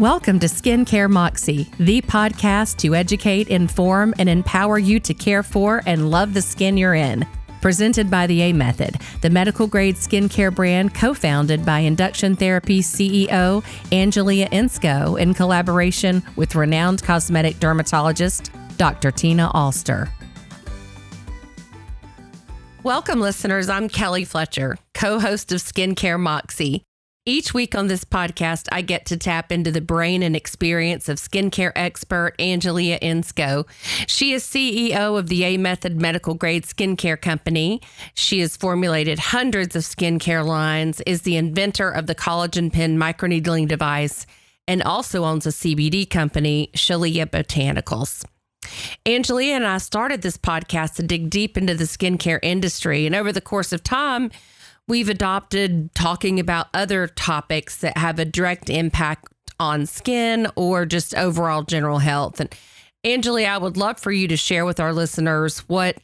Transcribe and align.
Welcome 0.00 0.38
to 0.38 0.46
Skincare 0.46 1.10
Moxie, 1.10 1.68
the 1.78 2.00
podcast 2.00 2.78
to 2.78 2.94
educate, 2.94 3.48
inform, 3.48 4.14
and 4.18 4.30
empower 4.30 4.78
you 4.78 4.98
to 4.98 5.12
care 5.12 5.42
for 5.42 5.82
and 5.84 6.10
love 6.10 6.32
the 6.32 6.40
skin 6.40 6.78
you're 6.78 6.94
in. 6.94 7.26
Presented 7.60 8.10
by 8.10 8.26
the 8.26 8.40
A 8.40 8.54
Method, 8.54 8.96
the 9.20 9.28
medical 9.28 9.66
grade 9.66 9.96
skincare 9.96 10.54
brand 10.54 10.94
co 10.94 11.12
founded 11.12 11.66
by 11.66 11.80
Induction 11.80 12.34
Therapy 12.34 12.80
CEO 12.80 13.62
Angelia 13.92 14.48
Insco 14.48 15.20
in 15.20 15.34
collaboration 15.34 16.22
with 16.34 16.54
renowned 16.54 17.02
cosmetic 17.02 17.60
dermatologist 17.60 18.50
Dr. 18.78 19.10
Tina 19.10 19.50
Alster. 19.52 20.08
Welcome, 22.82 23.20
listeners. 23.20 23.68
I'm 23.68 23.90
Kelly 23.90 24.24
Fletcher, 24.24 24.78
co 24.94 25.20
host 25.20 25.52
of 25.52 25.60
Skincare 25.60 26.18
Moxie. 26.18 26.84
Each 27.30 27.54
week 27.54 27.76
on 27.76 27.86
this 27.86 28.04
podcast, 28.04 28.66
I 28.72 28.82
get 28.82 29.06
to 29.06 29.16
tap 29.16 29.52
into 29.52 29.70
the 29.70 29.80
brain 29.80 30.24
and 30.24 30.34
experience 30.34 31.08
of 31.08 31.18
skincare 31.18 31.70
expert 31.76 32.34
Angelia 32.40 32.98
Insco. 32.98 33.68
She 34.08 34.32
is 34.32 34.42
CEO 34.42 35.16
of 35.16 35.28
the 35.28 35.44
A 35.44 35.56
Method 35.56 36.00
Medical 36.00 36.34
Grade 36.34 36.64
Skincare 36.64 37.20
Company. 37.20 37.82
She 38.14 38.40
has 38.40 38.56
formulated 38.56 39.20
hundreds 39.20 39.76
of 39.76 39.84
skincare 39.84 40.44
lines, 40.44 41.02
is 41.02 41.22
the 41.22 41.36
inventor 41.36 41.88
of 41.88 42.08
the 42.08 42.16
collagen 42.16 42.72
pen 42.72 42.98
microneedling 42.98 43.68
device, 43.68 44.26
and 44.66 44.82
also 44.82 45.24
owns 45.24 45.46
a 45.46 45.50
CBD 45.50 46.10
company, 46.10 46.68
Shaleia 46.74 47.26
Botanicals. 47.26 48.24
Angelia 49.06 49.52
and 49.52 49.66
I 49.68 49.78
started 49.78 50.22
this 50.22 50.36
podcast 50.36 50.96
to 50.96 51.04
dig 51.04 51.30
deep 51.30 51.56
into 51.56 51.74
the 51.74 51.84
skincare 51.84 52.40
industry. 52.42 53.06
And 53.06 53.14
over 53.14 53.30
the 53.30 53.40
course 53.40 53.72
of 53.72 53.84
time, 53.84 54.32
we've 54.90 55.08
adopted 55.08 55.94
talking 55.94 56.40
about 56.40 56.66
other 56.74 57.06
topics 57.06 57.76
that 57.78 57.96
have 57.96 58.18
a 58.18 58.24
direct 58.24 58.68
impact 58.68 59.32
on 59.60 59.86
skin 59.86 60.48
or 60.56 60.84
just 60.84 61.14
overall 61.14 61.62
general 61.62 62.00
health. 62.00 62.40
And 62.40 62.52
Angelia, 63.06 63.46
I 63.46 63.58
would 63.58 63.76
love 63.76 64.00
for 64.00 64.10
you 64.10 64.26
to 64.26 64.36
share 64.36 64.64
with 64.64 64.80
our 64.80 64.92
listeners 64.92 65.60
what 65.60 65.98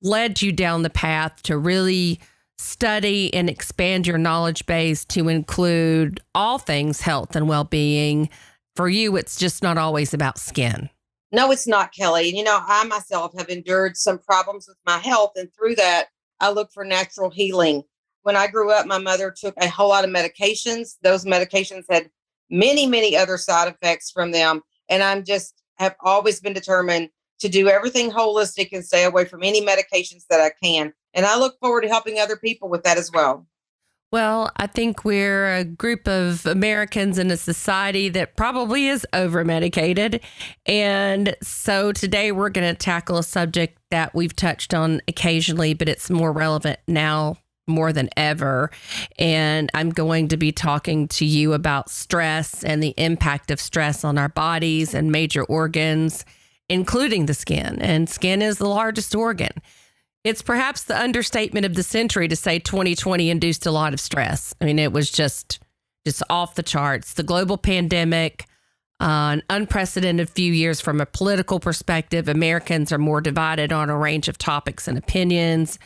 led 0.00 0.40
you 0.40 0.52
down 0.52 0.82
the 0.82 0.90
path 0.90 1.42
to 1.42 1.58
really 1.58 2.18
study 2.56 3.32
and 3.34 3.50
expand 3.50 4.06
your 4.06 4.18
knowledge 4.18 4.64
base 4.64 5.04
to 5.04 5.28
include 5.28 6.18
all 6.34 6.58
things 6.58 7.02
health 7.02 7.36
and 7.36 7.46
well 7.46 7.64
being. 7.64 8.30
For 8.74 8.88
you, 8.88 9.16
it's 9.16 9.36
just 9.36 9.62
not 9.62 9.76
always 9.76 10.14
about 10.14 10.38
skin. 10.38 10.88
No, 11.30 11.50
it's 11.50 11.66
not, 11.66 11.92
Kelly. 11.92 12.30
And 12.30 12.38
you 12.38 12.44
know, 12.44 12.58
I 12.66 12.84
myself 12.84 13.32
have 13.38 13.50
endured 13.50 13.96
some 13.96 14.18
problems 14.18 14.66
with 14.66 14.78
my 14.86 14.98
health. 14.98 15.32
And 15.36 15.50
through 15.54 15.74
that, 15.76 16.06
I 16.40 16.50
look 16.50 16.72
for 16.72 16.84
natural 16.84 17.30
healing 17.30 17.84
when 18.24 18.36
I 18.36 18.48
grew 18.48 18.72
up, 18.72 18.86
my 18.86 18.98
mother 18.98 19.30
took 19.30 19.54
a 19.58 19.68
whole 19.68 19.90
lot 19.90 20.04
of 20.04 20.10
medications. 20.10 20.96
Those 21.02 21.24
medications 21.24 21.84
had 21.88 22.10
many, 22.50 22.86
many 22.86 23.16
other 23.16 23.38
side 23.38 23.68
effects 23.68 24.10
from 24.10 24.32
them. 24.32 24.62
And 24.88 25.02
I'm 25.02 25.24
just 25.24 25.62
have 25.76 25.94
always 26.00 26.40
been 26.40 26.52
determined 26.52 27.10
to 27.40 27.48
do 27.48 27.68
everything 27.68 28.10
holistic 28.10 28.70
and 28.72 28.84
stay 28.84 29.04
away 29.04 29.26
from 29.26 29.42
any 29.42 29.60
medications 29.64 30.24
that 30.30 30.40
I 30.40 30.50
can. 30.62 30.92
And 31.12 31.26
I 31.26 31.38
look 31.38 31.58
forward 31.60 31.82
to 31.82 31.88
helping 31.88 32.18
other 32.18 32.36
people 32.36 32.68
with 32.68 32.82
that 32.84 32.96
as 32.96 33.10
well. 33.12 33.46
Well, 34.10 34.52
I 34.56 34.68
think 34.68 35.04
we're 35.04 35.52
a 35.56 35.64
group 35.64 36.06
of 36.06 36.46
Americans 36.46 37.18
in 37.18 37.32
a 37.32 37.36
society 37.36 38.08
that 38.10 38.36
probably 38.36 38.86
is 38.86 39.04
over 39.12 39.44
medicated. 39.44 40.20
And 40.64 41.34
so 41.42 41.90
today 41.90 42.30
we're 42.30 42.50
going 42.50 42.72
to 42.72 42.78
tackle 42.78 43.18
a 43.18 43.24
subject 43.24 43.76
that 43.90 44.14
we've 44.14 44.34
touched 44.34 44.72
on 44.72 45.02
occasionally, 45.08 45.74
but 45.74 45.88
it's 45.88 46.08
more 46.08 46.32
relevant 46.32 46.78
now 46.86 47.38
more 47.66 47.92
than 47.92 48.10
ever. 48.16 48.70
And 49.18 49.70
I'm 49.74 49.90
going 49.90 50.28
to 50.28 50.36
be 50.36 50.52
talking 50.52 51.08
to 51.08 51.24
you 51.24 51.52
about 51.52 51.90
stress 51.90 52.62
and 52.62 52.82
the 52.82 52.94
impact 52.96 53.50
of 53.50 53.60
stress 53.60 54.04
on 54.04 54.18
our 54.18 54.28
bodies 54.28 54.94
and 54.94 55.10
major 55.10 55.44
organs, 55.44 56.24
including 56.68 57.26
the 57.26 57.34
skin. 57.34 57.80
And 57.80 58.08
skin 58.08 58.42
is 58.42 58.58
the 58.58 58.68
largest 58.68 59.14
organ. 59.14 59.52
It's 60.24 60.42
perhaps 60.42 60.84
the 60.84 60.98
understatement 60.98 61.66
of 61.66 61.74
the 61.74 61.82
century 61.82 62.28
to 62.28 62.36
say 62.36 62.58
2020 62.58 63.28
induced 63.28 63.66
a 63.66 63.70
lot 63.70 63.92
of 63.92 64.00
stress. 64.00 64.54
I 64.60 64.64
mean, 64.64 64.78
it 64.78 64.92
was 64.92 65.10
just 65.10 65.60
just 66.06 66.22
off 66.28 66.54
the 66.54 66.62
charts. 66.62 67.14
The 67.14 67.22
global 67.22 67.56
pandemic, 67.56 68.44
uh, 69.00 69.32
an 69.32 69.42
unprecedented 69.48 70.28
few 70.28 70.52
years 70.52 70.78
from 70.78 71.00
a 71.00 71.06
political 71.06 71.58
perspective. 71.58 72.28
Americans 72.28 72.92
are 72.92 72.98
more 72.98 73.22
divided 73.22 73.72
on 73.72 73.88
a 73.88 73.96
range 73.96 74.28
of 74.28 74.36
topics 74.36 74.86
and 74.86 74.98
opinions 74.98 75.78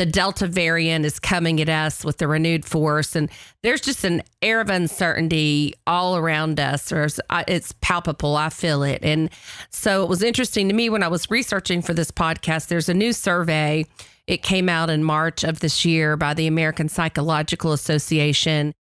the 0.00 0.06
Delta 0.06 0.46
variant 0.46 1.04
is 1.04 1.20
coming 1.20 1.60
at 1.60 1.68
us 1.68 2.06
with 2.06 2.16
the 2.16 2.26
renewed 2.26 2.64
force. 2.64 3.14
And 3.14 3.28
there's 3.62 3.82
just 3.82 4.02
an 4.02 4.22
air 4.40 4.62
of 4.62 4.70
uncertainty 4.70 5.74
all 5.86 6.16
around 6.16 6.58
us, 6.58 6.90
or 6.90 7.06
it's 7.46 7.74
palpable. 7.82 8.34
I 8.34 8.48
feel 8.48 8.82
it. 8.82 9.00
And 9.02 9.28
so 9.68 10.02
it 10.02 10.08
was 10.08 10.22
interesting 10.22 10.68
to 10.68 10.74
me 10.74 10.88
when 10.88 11.02
I 11.02 11.08
was 11.08 11.30
researching 11.30 11.82
for 11.82 11.92
this 11.92 12.10
podcast. 12.10 12.68
There's 12.68 12.88
a 12.88 12.94
new 12.94 13.12
survey. 13.12 13.84
It 14.26 14.42
came 14.42 14.70
out 14.70 14.88
in 14.88 15.04
March 15.04 15.44
of 15.44 15.60
this 15.60 15.84
year 15.84 16.16
by 16.16 16.32
the 16.32 16.46
American 16.46 16.88
Psychological 16.88 17.74
Association. 17.74 18.72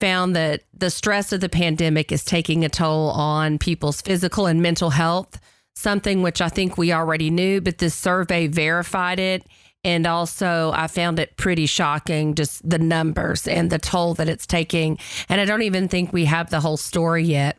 Found 0.00 0.36
that 0.36 0.62
the 0.72 0.90
stress 0.90 1.32
of 1.32 1.40
the 1.40 1.48
pandemic 1.48 2.12
is 2.12 2.24
taking 2.24 2.64
a 2.64 2.68
toll 2.68 3.10
on 3.10 3.58
people's 3.58 4.00
physical 4.00 4.46
and 4.46 4.62
mental 4.62 4.90
health, 4.90 5.40
something 5.74 6.22
which 6.22 6.40
I 6.40 6.48
think 6.48 6.78
we 6.78 6.92
already 6.92 7.30
knew, 7.30 7.60
but 7.60 7.78
this 7.78 7.96
survey 7.96 8.46
verified 8.46 9.18
it 9.18 9.44
and 9.84 10.06
also, 10.06 10.70
I 10.74 10.86
found 10.86 11.18
it 11.18 11.36
pretty 11.36 11.66
shocking 11.66 12.34
just 12.34 12.68
the 12.68 12.78
numbers 12.78 13.48
and 13.48 13.68
the 13.68 13.78
toll 13.78 14.14
that 14.14 14.28
it's 14.28 14.46
taking. 14.46 14.98
And 15.28 15.40
I 15.40 15.44
don't 15.44 15.62
even 15.62 15.88
think 15.88 16.12
we 16.12 16.26
have 16.26 16.50
the 16.50 16.60
whole 16.60 16.76
story 16.76 17.24
yet. 17.24 17.58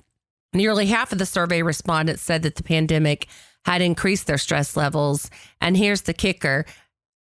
Nearly 0.53 0.85
half 0.85 1.11
of 1.11 1.17
the 1.17 1.25
survey 1.25 1.61
respondents 1.63 2.21
said 2.21 2.43
that 2.43 2.55
the 2.55 2.63
pandemic 2.63 3.27
had 3.65 3.81
increased 3.81 4.27
their 4.27 4.37
stress 4.37 4.77
levels. 4.77 5.29
And 5.59 5.75
here's 5.75 6.03
the 6.03 6.13
kicker 6.13 6.65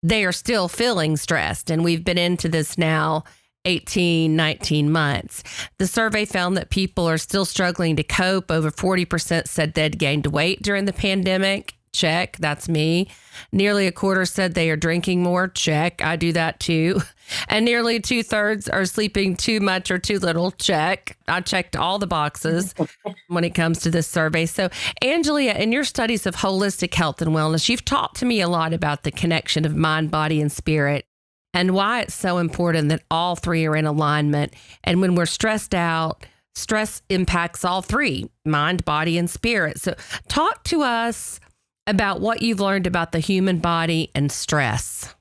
they 0.02 0.26
are 0.26 0.32
still 0.32 0.68
feeling 0.68 1.16
stressed. 1.16 1.70
And 1.70 1.82
we've 1.82 2.04
been 2.04 2.18
into 2.18 2.46
this 2.46 2.76
now 2.76 3.24
18, 3.64 4.36
19 4.36 4.92
months. 4.92 5.42
The 5.78 5.86
survey 5.86 6.26
found 6.26 6.58
that 6.58 6.68
people 6.68 7.08
are 7.08 7.16
still 7.16 7.46
struggling 7.46 7.96
to 7.96 8.02
cope. 8.02 8.50
Over 8.50 8.70
40% 8.70 9.48
said 9.48 9.72
they'd 9.72 9.98
gained 9.98 10.26
weight 10.26 10.60
during 10.60 10.84
the 10.84 10.92
pandemic. 10.92 11.74
Check. 11.94 12.36
That's 12.38 12.68
me. 12.68 13.08
Nearly 13.52 13.86
a 13.86 13.92
quarter 13.92 14.26
said 14.26 14.54
they 14.54 14.68
are 14.70 14.76
drinking 14.76 15.22
more. 15.22 15.48
Check. 15.48 16.02
I 16.02 16.16
do 16.16 16.32
that 16.32 16.60
too. 16.60 17.00
And 17.48 17.64
nearly 17.64 18.00
two 18.00 18.22
thirds 18.22 18.68
are 18.68 18.84
sleeping 18.84 19.34
too 19.34 19.58
much 19.58 19.90
or 19.90 19.98
too 19.98 20.18
little. 20.18 20.50
Check. 20.50 21.16
I 21.26 21.40
checked 21.40 21.74
all 21.74 21.98
the 21.98 22.06
boxes 22.06 22.74
when 23.28 23.44
it 23.44 23.54
comes 23.54 23.78
to 23.80 23.90
this 23.90 24.06
survey. 24.06 24.44
So, 24.44 24.68
Angelia, 25.02 25.58
in 25.58 25.72
your 25.72 25.84
studies 25.84 26.26
of 26.26 26.36
holistic 26.36 26.92
health 26.92 27.22
and 27.22 27.30
wellness, 27.30 27.70
you've 27.70 27.86
talked 27.86 28.18
to 28.18 28.26
me 28.26 28.42
a 28.42 28.48
lot 28.48 28.74
about 28.74 29.04
the 29.04 29.10
connection 29.10 29.64
of 29.64 29.74
mind, 29.74 30.10
body, 30.10 30.38
and 30.38 30.52
spirit 30.52 31.06
and 31.54 31.72
why 31.72 32.02
it's 32.02 32.14
so 32.14 32.38
important 32.38 32.90
that 32.90 33.04
all 33.10 33.36
three 33.36 33.64
are 33.64 33.76
in 33.76 33.86
alignment. 33.86 34.52
And 34.82 35.00
when 35.00 35.14
we're 35.14 35.24
stressed 35.24 35.74
out, 35.74 36.26
stress 36.54 37.00
impacts 37.08 37.64
all 37.64 37.80
three 37.80 38.30
mind, 38.44 38.84
body, 38.84 39.16
and 39.16 39.30
spirit. 39.30 39.80
So, 39.80 39.94
talk 40.28 40.64
to 40.64 40.82
us 40.82 41.40
about 41.86 42.20
what 42.20 42.42
you've 42.42 42.60
learned 42.60 42.86
about 42.86 43.12
the 43.12 43.18
human 43.18 43.58
body 43.58 44.10
and 44.14 44.30
stress. 44.30 45.14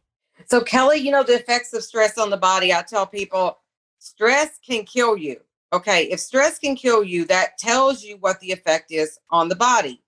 So, 0.46 0.62
Kelly, 0.62 0.98
you 0.98 1.12
know, 1.12 1.24
the 1.24 1.36
effects 1.36 1.74
of 1.74 1.84
stress 1.84 2.18
on 2.18 2.30
the 2.30 2.38
body, 2.38 2.74
I 2.74 2.82
tell 2.82 3.06
people 3.06 3.60
stress 4.00 4.60
can 4.66 4.84
kill 4.84 5.18
you. 5.18 5.40
Okay. 5.72 6.04
If 6.12 6.20
stress 6.20 6.60
can 6.60 6.76
kill 6.76 7.04
you, 7.04 7.26
that 7.26 7.58
tells 7.58 8.04
you 8.04 8.18
what 8.18 8.40
the 8.40 8.52
effect 8.52 8.92
is 8.92 9.18
on 9.30 9.50
the 9.50 9.56
body. 9.56 10.02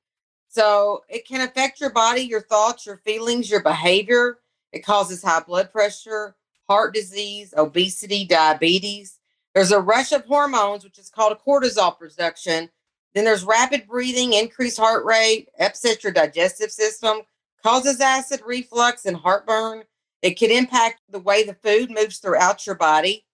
So, 0.48 1.04
it 1.10 1.28
can 1.28 1.42
affect 1.42 1.82
your 1.82 1.92
body, 1.92 2.22
your 2.22 2.42
thoughts, 2.42 2.86
your 2.86 2.98
feelings, 2.98 3.50
your 3.50 3.64
behavior. 3.64 4.40
It 4.72 4.86
causes 4.86 5.24
high 5.24 5.42
blood 5.42 5.72
pressure, 5.72 6.36
heart 6.68 6.94
disease, 6.94 7.54
obesity, 7.58 8.26
diabetes. 8.26 9.20
There's 9.54 9.72
a 9.72 9.80
rush 9.80 10.12
of 10.12 10.26
hormones, 10.26 10.84
which 10.84 11.00
is 11.00 11.10
called 11.10 11.32
a 11.32 11.50
cortisol 11.50 11.98
production, 11.98 12.70
then 13.16 13.24
there's 13.24 13.46
rapid 13.46 13.88
breathing, 13.88 14.34
increased 14.34 14.78
heart 14.78 15.06
rate, 15.06 15.48
upsets 15.60 16.04
your 16.04 16.12
digestive 16.12 16.70
system, 16.70 17.22
causes 17.64 18.02
acid 18.02 18.42
reflux 18.46 19.06
and 19.06 19.16
heartburn. 19.16 19.84
It 20.22 20.38
can 20.38 20.52
impact 20.52 21.00
the 21.10 21.20
way 21.20 21.44
the 21.44 21.54
food 21.54 21.90
moves 21.90 22.20
throughout 22.20 22.66
your 22.68 22.76
body. 22.76 23.26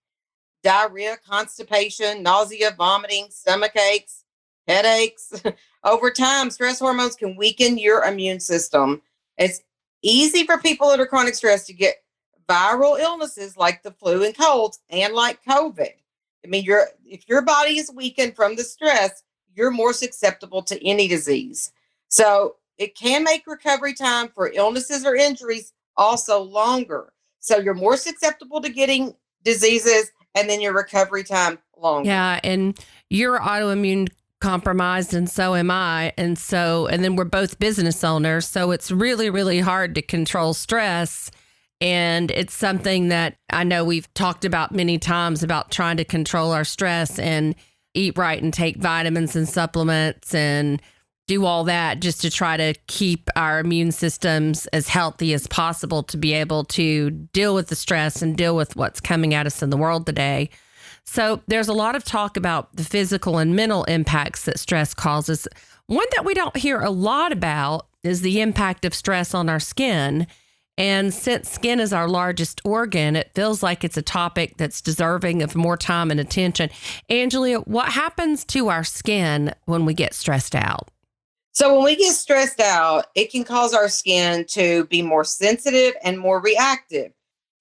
Diarrhea, 0.63 1.17
constipation, 1.27 2.21
nausea, 2.21 2.75
vomiting, 2.77 3.27
stomach 3.31 3.75
aches, 3.75 4.23
headaches. 4.67 5.33
Over 5.83 6.11
time, 6.11 6.51
stress 6.51 6.77
hormones 6.77 7.15
can 7.15 7.35
weaken 7.35 7.79
your 7.79 8.03
immune 8.03 8.39
system. 8.39 9.01
It's 9.39 9.61
easy 10.03 10.45
for 10.45 10.59
people 10.59 10.89
that 10.89 10.99
are 10.99 11.07
chronic 11.07 11.33
stress 11.33 11.65
to 11.65 11.73
get 11.73 11.95
viral 12.47 12.99
illnesses 12.99 13.57
like 13.57 13.81
the 13.81 13.91
flu 13.91 14.23
and 14.25 14.37
colds 14.37 14.79
and 14.91 15.15
like 15.15 15.43
COVID. 15.43 15.89
I 16.43 16.47
mean, 16.47 16.63
your 16.63 16.87
if 17.03 17.27
your 17.27 17.41
body 17.41 17.79
is 17.79 17.91
weakened 17.91 18.35
from 18.35 18.55
the 18.55 18.63
stress, 18.63 19.23
you're 19.55 19.71
more 19.71 19.93
susceptible 19.93 20.61
to 20.63 20.87
any 20.87 21.07
disease. 21.07 21.71
So 22.07 22.55
it 22.77 22.95
can 22.95 23.23
make 23.23 23.45
recovery 23.47 23.93
time 23.93 24.29
for 24.29 24.51
illnesses 24.53 25.05
or 25.05 25.15
injuries 25.15 25.73
also 25.97 26.41
longer. 26.41 27.13
So 27.39 27.57
you're 27.57 27.73
more 27.73 27.97
susceptible 27.97 28.61
to 28.61 28.69
getting 28.69 29.15
diseases 29.43 30.11
and 30.35 30.49
then 30.49 30.61
your 30.61 30.73
recovery 30.73 31.23
time 31.23 31.59
longer. 31.77 32.09
Yeah. 32.09 32.39
And 32.43 32.77
you're 33.09 33.39
autoimmune 33.39 34.09
compromised 34.39 35.13
and 35.13 35.29
so 35.29 35.55
am 35.55 35.69
I. 35.71 36.13
And 36.17 36.37
so, 36.37 36.87
and 36.87 37.03
then 37.03 37.15
we're 37.15 37.25
both 37.25 37.59
business 37.59 38.03
owners. 38.03 38.47
So 38.47 38.71
it's 38.71 38.91
really, 38.91 39.29
really 39.29 39.59
hard 39.59 39.95
to 39.95 40.01
control 40.01 40.53
stress. 40.53 41.31
And 41.79 42.29
it's 42.31 42.53
something 42.53 43.09
that 43.09 43.37
I 43.51 43.63
know 43.63 43.83
we've 43.83 44.11
talked 44.13 44.45
about 44.45 44.71
many 44.71 44.97
times 44.99 45.43
about 45.43 45.71
trying 45.71 45.97
to 45.97 46.05
control 46.05 46.51
our 46.51 46.63
stress 46.63 47.17
and 47.17 47.55
eat 47.93 48.17
right 48.17 48.41
and 48.41 48.53
take 48.53 48.77
vitamins 48.77 49.35
and 49.35 49.47
supplements 49.47 50.33
and 50.33 50.81
do 51.27 51.45
all 51.45 51.63
that 51.63 52.01
just 52.01 52.21
to 52.21 52.29
try 52.29 52.57
to 52.57 52.73
keep 52.87 53.29
our 53.35 53.59
immune 53.59 53.91
systems 53.91 54.65
as 54.67 54.89
healthy 54.89 55.33
as 55.33 55.47
possible 55.47 56.03
to 56.03 56.17
be 56.17 56.33
able 56.33 56.65
to 56.65 57.09
deal 57.09 57.55
with 57.55 57.67
the 57.67 57.75
stress 57.75 58.21
and 58.21 58.35
deal 58.35 58.55
with 58.55 58.75
what's 58.75 58.99
coming 58.99 59.33
at 59.33 59.45
us 59.45 59.61
in 59.61 59.69
the 59.69 59.77
world 59.77 60.05
today. 60.05 60.49
So, 61.03 61.41
there's 61.47 61.67
a 61.67 61.73
lot 61.73 61.95
of 61.95 62.03
talk 62.03 62.37
about 62.37 62.75
the 62.75 62.83
physical 62.83 63.37
and 63.37 63.55
mental 63.55 63.85
impacts 63.85 64.45
that 64.45 64.59
stress 64.59 64.93
causes. 64.93 65.47
One 65.87 66.05
that 66.15 66.25
we 66.25 66.33
don't 66.33 66.55
hear 66.55 66.79
a 66.81 66.91
lot 66.91 67.31
about 67.31 67.87
is 68.03 68.21
the 68.21 68.41
impact 68.41 68.85
of 68.85 68.93
stress 68.93 69.33
on 69.33 69.49
our 69.49 69.59
skin. 69.59 70.27
And 70.81 71.13
since 71.13 71.47
skin 71.47 71.79
is 71.79 71.93
our 71.93 72.09
largest 72.09 72.59
organ, 72.65 73.15
it 73.15 73.29
feels 73.35 73.61
like 73.61 73.83
it's 73.83 73.97
a 73.97 74.01
topic 74.01 74.57
that's 74.57 74.81
deserving 74.81 75.43
of 75.43 75.55
more 75.55 75.77
time 75.77 76.09
and 76.09 76.19
attention. 76.19 76.71
Angelia, 77.07 77.63
what 77.67 77.89
happens 77.89 78.43
to 78.45 78.69
our 78.69 78.83
skin 78.83 79.53
when 79.65 79.85
we 79.85 79.93
get 79.93 80.15
stressed 80.15 80.55
out? 80.55 80.89
So, 81.51 81.75
when 81.75 81.83
we 81.83 81.95
get 81.95 82.15
stressed 82.15 82.59
out, 82.59 83.05
it 83.13 83.31
can 83.31 83.43
cause 83.43 83.75
our 83.75 83.89
skin 83.89 84.43
to 84.45 84.85
be 84.85 85.03
more 85.03 85.23
sensitive 85.23 85.93
and 86.03 86.17
more 86.17 86.41
reactive. 86.41 87.11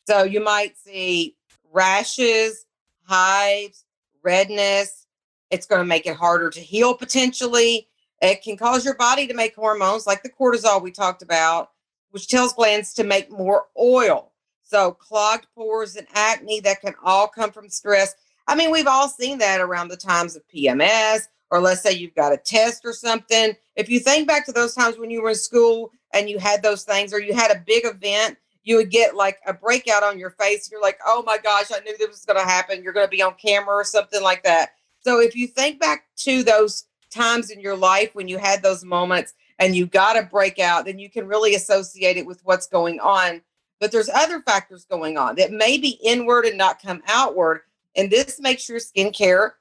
So, 0.06 0.22
you 0.22 0.42
might 0.42 0.78
see 0.78 1.36
rashes, 1.74 2.64
hives, 3.02 3.84
redness. 4.22 5.06
It's 5.50 5.66
going 5.66 5.82
to 5.82 5.86
make 5.86 6.06
it 6.06 6.16
harder 6.16 6.48
to 6.48 6.60
heal 6.60 6.94
potentially. 6.94 7.86
It 8.22 8.42
can 8.42 8.56
cause 8.56 8.82
your 8.82 8.96
body 8.96 9.26
to 9.26 9.34
make 9.34 9.54
hormones 9.54 10.06
like 10.06 10.22
the 10.22 10.30
cortisol 10.30 10.80
we 10.80 10.90
talked 10.90 11.20
about, 11.20 11.72
which 12.10 12.28
tells 12.28 12.52
glands 12.52 12.92
to 12.94 13.04
make 13.04 13.30
more 13.30 13.66
oil. 13.78 14.32
So, 14.62 14.92
clogged 14.92 15.46
pores 15.54 15.96
and 15.96 16.06
acne 16.14 16.60
that 16.60 16.80
can 16.80 16.94
all 17.02 17.26
come 17.26 17.50
from 17.50 17.68
stress. 17.68 18.14
I 18.46 18.54
mean, 18.54 18.70
we've 18.70 18.86
all 18.86 19.08
seen 19.08 19.38
that 19.38 19.60
around 19.60 19.88
the 19.88 19.96
times 19.96 20.36
of 20.36 20.42
PMS, 20.48 21.22
or 21.50 21.60
let's 21.60 21.82
say 21.82 21.92
you've 21.92 22.14
got 22.14 22.32
a 22.32 22.36
test 22.36 22.82
or 22.84 22.92
something. 22.92 23.54
If 23.76 23.88
you 23.88 23.98
think 23.98 24.28
back 24.28 24.46
to 24.46 24.52
those 24.52 24.74
times 24.74 24.98
when 24.98 25.10
you 25.10 25.22
were 25.22 25.30
in 25.30 25.34
school 25.34 25.90
and 26.12 26.30
you 26.30 26.38
had 26.38 26.62
those 26.62 26.84
things, 26.84 27.12
or 27.12 27.20
you 27.20 27.34
had 27.34 27.50
a 27.50 27.62
big 27.66 27.84
event 27.84 28.38
you 28.62 28.76
would 28.76 28.90
get 28.90 29.16
like 29.16 29.38
a 29.46 29.54
breakout 29.54 30.02
on 30.02 30.18
your 30.18 30.30
face. 30.30 30.70
You're 30.70 30.82
like, 30.82 30.98
oh 31.06 31.22
my 31.26 31.38
gosh, 31.38 31.70
I 31.72 31.80
knew 31.80 31.96
this 31.96 32.08
was 32.08 32.24
going 32.24 32.38
to 32.38 32.44
happen. 32.44 32.82
You're 32.82 32.92
going 32.92 33.06
to 33.06 33.10
be 33.10 33.22
on 33.22 33.34
camera 33.34 33.74
or 33.74 33.84
something 33.84 34.22
like 34.22 34.42
that. 34.44 34.70
So 35.00 35.20
if 35.20 35.34
you 35.34 35.46
think 35.46 35.80
back 35.80 36.04
to 36.18 36.42
those 36.42 36.84
times 37.10 37.50
in 37.50 37.60
your 37.60 37.76
life 37.76 38.14
when 38.14 38.28
you 38.28 38.38
had 38.38 38.62
those 38.62 38.84
moments 38.84 39.34
and 39.60 39.76
you 39.76 39.86
got 39.86 40.18
a 40.18 40.22
breakout, 40.22 40.86
then 40.86 40.98
you 40.98 41.10
can 41.10 41.28
really 41.28 41.54
associate 41.54 42.16
it 42.16 42.26
with 42.26 42.40
what's 42.44 42.66
going 42.66 42.98
on. 42.98 43.42
But 43.78 43.92
there's 43.92 44.08
other 44.08 44.40
factors 44.40 44.86
going 44.86 45.16
on 45.16 45.36
that 45.36 45.52
may 45.52 45.78
be 45.78 46.00
inward 46.02 46.46
and 46.46 46.58
not 46.58 46.82
come 46.82 47.02
outward. 47.06 47.60
And 47.94 48.10
this 48.10 48.40
makes 48.40 48.68
your 48.68 48.78
skincare 48.78 49.52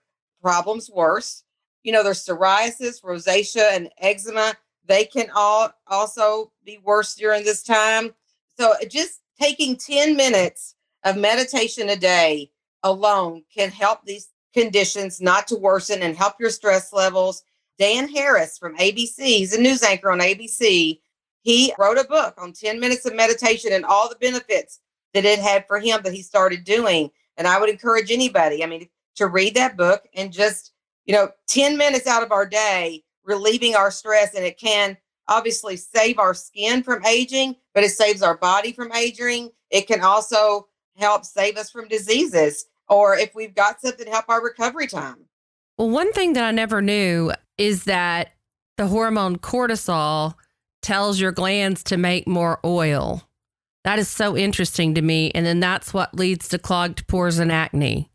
problems 0.42 0.90
worse. 0.90 1.44
You 1.84 1.92
know, 1.92 2.04
there's 2.04 2.26
psoriasis, 2.26 3.04
rosacea, 3.04 3.74
and 3.74 3.90
eczema. 4.00 4.54
They 4.86 5.06
can 5.06 5.30
all 5.36 5.70
also 5.88 6.52
be 6.66 6.80
worse 6.84 7.16
during 7.16 7.44
this 7.44 7.62
time. 7.62 8.14
So 8.58 8.72
uh, 8.72 8.86
just 8.90 9.22
taking 9.40 9.76
10 9.76 10.16
minutes 10.16 10.76
of 11.04 11.18
meditation 11.18 11.90
a 11.90 11.96
day 11.96 12.52
alone 12.84 13.44
can 13.54 13.70
help 13.70 14.06
these 14.06 14.30
conditions 14.54 15.22
not 15.22 15.48
to 15.48 15.56
worsen 15.56 16.02
and 16.02 16.16
help 16.16 16.36
your 16.40 16.50
stress 16.50 16.92
levels. 16.92 17.44
Dan 17.80 18.10
Harris 18.10 18.58
from 18.58 18.76
ABC, 18.78 19.20
he's 19.20 19.56
a 19.56 19.62
news 19.62 19.82
anchor 19.84 20.12
on 20.12 20.20
ABC. 20.20 21.00
He 21.42 21.74
wrote 21.80 21.98
a 21.98 22.04
book 22.04 22.36
on 22.38 22.52
10 22.52 22.80
minutes 22.80 23.06
of 23.06 23.16
meditation 23.16 23.72
and 23.72 23.86
all 23.86 24.10
the 24.10 24.18
benefits 24.18 24.82
that 25.14 25.26
it 25.26 25.40
had 25.40 25.66
for 25.66 25.80
him 25.80 26.02
that 26.04 26.14
he 26.14 26.22
started 26.22 26.66
doing. 26.66 27.10
And 27.38 27.48
I 27.48 27.60
would 27.60 27.70
encourage 27.70 28.12
anybody, 28.12 28.64
I 28.64 28.68
mean, 28.68 28.90
to 29.16 29.28
read 29.28 29.56
that 29.56 29.78
book 29.78 30.04
and 30.14 30.32
just, 30.32 30.74
you 31.06 31.14
know, 31.14 31.30
10 31.48 31.78
minutes 31.78 32.06
out 32.06 32.22
of 32.22 32.34
our 32.34 32.46
day 32.46 33.04
relieving 33.24 33.76
our 33.76 33.92
stress. 33.92 34.36
And 34.36 34.46
it 34.46 34.60
can 34.60 34.98
obviously 35.30 35.78
save 35.78 36.20
our 36.20 36.34
skin 36.34 36.84
from 36.84 37.06
aging, 37.06 37.56
but 37.74 37.86
it 37.86 37.92
saves 37.92 38.22
our 38.22 38.36
body 38.36 38.74
from 38.74 38.92
aging. 38.92 39.52
It 39.70 39.88
can 39.88 40.02
also 40.02 40.68
help 40.98 41.24
save 41.24 41.56
us 41.56 41.72
from 41.72 41.88
diseases 41.88 42.66
or 42.90 43.16
if 43.16 43.34
we've 43.36 43.56
got 43.56 43.80
something 43.80 44.08
help 44.08 44.26
our 44.28 44.44
recovery 44.44 44.88
time. 44.88 45.26
Well, 45.78 45.90
one 45.90 46.12
thing 46.12 46.34
that 46.34 46.44
I 46.44 46.52
never 46.52 46.82
knew 46.82 47.32
is 47.60 47.84
that 47.84 48.32
the 48.78 48.88
hormone 48.88 49.38
cortisol 49.38 50.34
tells 50.82 51.20
your 51.20 51.34
glands 51.34 51.84
to 51.84 51.98
make 51.98 52.28
more 52.28 52.60
oil. 52.66 53.22
That 53.84 54.00
is 54.00 54.08
so 54.08 54.36
interesting 54.36 54.96
to 54.96 55.02
me. 55.02 55.32
And 55.36 55.46
then 55.46 55.60
that's 55.60 55.94
what 55.94 56.16
leads 56.16 56.48
to 56.50 56.58
clogged 56.58 57.06
pores 57.08 57.38
and 57.38 57.52
acne. 57.52 58.10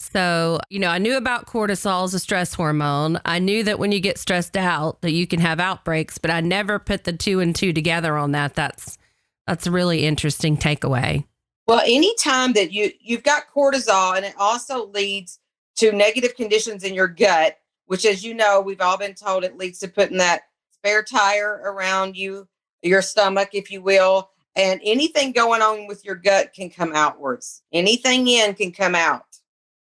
So, 0.00 0.58
you 0.70 0.78
know, 0.78 0.88
I 0.88 0.98
knew 0.98 1.16
about 1.16 1.46
cortisol 1.46 2.04
as 2.04 2.14
a 2.14 2.18
stress 2.18 2.54
hormone. 2.54 3.20
I 3.24 3.38
knew 3.38 3.62
that 3.64 3.78
when 3.78 3.92
you 3.92 4.00
get 4.00 4.18
stressed 4.18 4.56
out 4.56 5.02
that 5.02 5.12
you 5.12 5.26
can 5.26 5.40
have 5.40 5.60
outbreaks, 5.60 6.18
but 6.18 6.30
I 6.30 6.40
never 6.40 6.78
put 6.78 7.04
the 7.04 7.12
two 7.12 7.40
and 7.40 7.54
two 7.54 7.72
together 7.72 8.16
on 8.16 8.32
that. 8.32 8.54
That's 8.54 8.98
that's 9.46 9.66
a 9.66 9.70
really 9.70 10.06
interesting 10.06 10.56
takeaway. 10.56 11.26
Well, 11.66 11.82
anytime 11.84 12.54
that 12.54 12.72
you 12.72 12.92
you've 12.98 13.22
got 13.22 13.44
cortisol 13.54 14.16
and 14.16 14.24
it 14.24 14.34
also 14.38 14.86
leads 14.86 15.38
to 15.76 15.92
negative 15.92 16.34
conditions 16.34 16.82
in 16.82 16.94
your 16.94 17.08
gut, 17.08 17.59
which 17.90 18.06
as 18.06 18.22
you 18.22 18.32
know, 18.34 18.60
we've 18.60 18.80
all 18.80 18.96
been 18.96 19.14
told 19.14 19.42
it 19.42 19.58
leads 19.58 19.80
to 19.80 19.88
putting 19.88 20.18
that 20.18 20.42
spare 20.70 21.02
tire 21.02 21.60
around 21.64 22.16
you, 22.16 22.46
your 22.82 23.02
stomach, 23.02 23.48
if 23.52 23.68
you 23.68 23.82
will. 23.82 24.30
And 24.54 24.80
anything 24.84 25.32
going 25.32 25.60
on 25.60 25.88
with 25.88 26.04
your 26.04 26.14
gut 26.14 26.52
can 26.54 26.70
come 26.70 26.92
outwards. 26.94 27.62
Anything 27.72 28.28
in 28.28 28.54
can 28.54 28.70
come 28.70 28.94
out. 28.94 29.24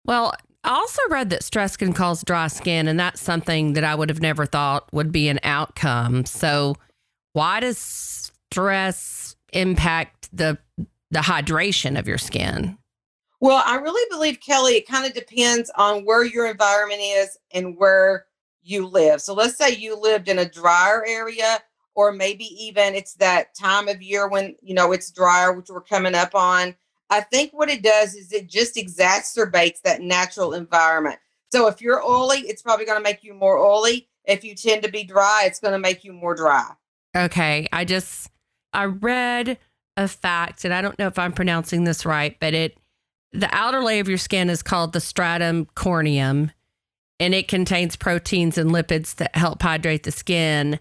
Well, 0.03 0.33
I 0.63 0.71
also 0.71 1.01
read 1.11 1.29
that 1.29 1.43
stress 1.43 1.77
can 1.77 1.93
cause 1.93 2.23
dry 2.23 2.47
skin, 2.47 2.87
and 2.87 2.99
that's 2.99 3.21
something 3.21 3.73
that 3.73 3.83
I 3.83 3.93
would 3.93 4.09
have 4.09 4.19
never 4.19 4.47
thought 4.47 4.91
would 4.91 5.11
be 5.11 5.29
an 5.29 5.39
outcome. 5.43 6.25
So, 6.25 6.77
why 7.33 7.59
does 7.59 8.31
stress 8.51 9.35
impact 9.53 10.35
the 10.35 10.57
the 11.11 11.19
hydration 11.19 11.99
of 11.99 12.07
your 12.07 12.17
skin? 12.17 12.79
Well, 13.41 13.61
I 13.65 13.75
really 13.75 14.07
believe 14.09 14.39
Kelly, 14.39 14.75
it 14.75 14.87
kind 14.87 15.05
of 15.05 15.13
depends 15.13 15.69
on 15.75 16.05
where 16.05 16.23
your 16.23 16.45
environment 16.45 17.01
is 17.01 17.37
and 17.53 17.75
where 17.75 18.27
you 18.63 18.87
live. 18.87 19.19
So, 19.19 19.33
let's 19.33 19.57
say 19.57 19.71
you 19.75 19.99
lived 19.99 20.29
in 20.29 20.39
a 20.39 20.49
drier 20.49 21.03
area, 21.05 21.59
or 21.95 22.13
maybe 22.13 22.45
even 22.45 22.95
it's 22.95 23.15
that 23.15 23.53
time 23.55 23.89
of 23.89 24.01
year 24.01 24.29
when 24.29 24.55
you 24.61 24.73
know 24.73 24.93
it's 24.93 25.11
drier, 25.11 25.51
which 25.51 25.69
we're 25.69 25.81
coming 25.81 26.15
up 26.15 26.33
on 26.35 26.75
I 27.11 27.19
think 27.19 27.51
what 27.51 27.69
it 27.69 27.83
does 27.83 28.15
is 28.15 28.31
it 28.31 28.47
just 28.47 28.77
exacerbates 28.77 29.81
that 29.81 30.01
natural 30.01 30.53
environment. 30.53 31.19
So 31.51 31.67
if 31.67 31.81
you're 31.81 32.01
oily, 32.01 32.39
it's 32.39 32.61
probably 32.61 32.85
going 32.85 32.97
to 32.97 33.03
make 33.03 33.21
you 33.21 33.33
more 33.33 33.57
oily. 33.57 34.07
If 34.23 34.45
you 34.45 34.55
tend 34.55 34.81
to 34.83 34.89
be 34.89 35.03
dry, 35.03 35.43
it's 35.45 35.59
going 35.59 35.73
to 35.73 35.79
make 35.79 36.05
you 36.05 36.13
more 36.13 36.33
dry. 36.33 36.71
Okay. 37.15 37.67
I 37.73 37.83
just, 37.83 38.31
I 38.71 38.85
read 38.85 39.57
a 39.97 40.07
fact, 40.07 40.63
and 40.63 40.73
I 40.73 40.81
don't 40.81 40.97
know 40.97 41.07
if 41.07 41.19
I'm 41.19 41.33
pronouncing 41.33 41.83
this 41.83 42.05
right, 42.05 42.37
but 42.39 42.53
it, 42.53 42.77
the 43.33 43.49
outer 43.51 43.81
layer 43.81 44.01
of 44.01 44.09
your 44.09 44.17
skin 44.17 44.49
is 44.49 44.63
called 44.63 44.93
the 44.93 44.99
stratum 44.99 45.65
corneum, 45.75 46.51
and 47.19 47.33
it 47.33 47.47
contains 47.47 47.95
proteins 47.95 48.57
and 48.57 48.71
lipids 48.71 49.15
that 49.15 49.35
help 49.35 49.61
hydrate 49.61 50.03
the 50.03 50.11
skin. 50.11 50.79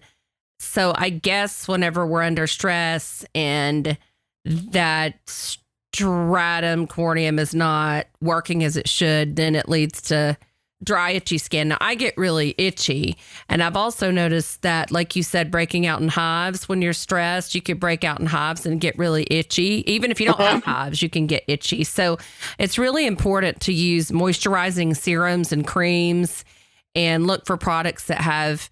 So 0.59 0.93
I 0.95 1.09
guess 1.09 1.67
whenever 1.67 2.05
we're 2.05 2.23
under 2.23 2.47
stress 2.47 3.25
and 3.33 3.97
that 4.45 5.19
stratum 5.25 6.87
corneum 6.87 7.39
is 7.39 7.53
not 7.55 8.07
working 8.21 8.63
as 8.63 8.77
it 8.77 8.87
should, 8.89 9.35
then 9.35 9.55
it 9.55 9.69
leads 9.69 10.01
to 10.03 10.37
dry, 10.83 11.11
itchy 11.11 11.37
skin. 11.37 11.69
Now, 11.69 11.77
I 11.79 11.95
get 11.95 12.17
really 12.17 12.55
itchy. 12.57 13.17
And 13.49 13.61
I've 13.61 13.75
also 13.75 14.11
noticed 14.11 14.61
that, 14.63 14.91
like 14.91 15.15
you 15.15 15.23
said, 15.23 15.51
breaking 15.51 15.85
out 15.85 16.01
in 16.01 16.07
hives 16.07 16.67
when 16.67 16.81
you're 16.81 16.93
stressed, 16.93 17.53
you 17.53 17.61
could 17.61 17.79
break 17.79 18.03
out 18.03 18.19
in 18.19 18.25
hives 18.25 18.65
and 18.65 18.81
get 18.81 18.97
really 18.97 19.27
itchy. 19.29 19.83
Even 19.91 20.11
if 20.11 20.19
you 20.19 20.27
don't 20.27 20.39
have 20.39 20.63
uh-huh. 20.63 20.71
hives, 20.71 21.01
you 21.01 21.09
can 21.09 21.27
get 21.27 21.43
itchy. 21.47 21.83
So 21.83 22.17
it's 22.57 22.77
really 22.77 23.05
important 23.05 23.59
to 23.61 23.73
use 23.73 24.11
moisturizing 24.11 24.95
serums 24.95 25.51
and 25.51 25.65
creams 25.65 26.43
and 26.95 27.27
look 27.27 27.45
for 27.45 27.57
products 27.57 28.05
that 28.07 28.21
have 28.21 28.69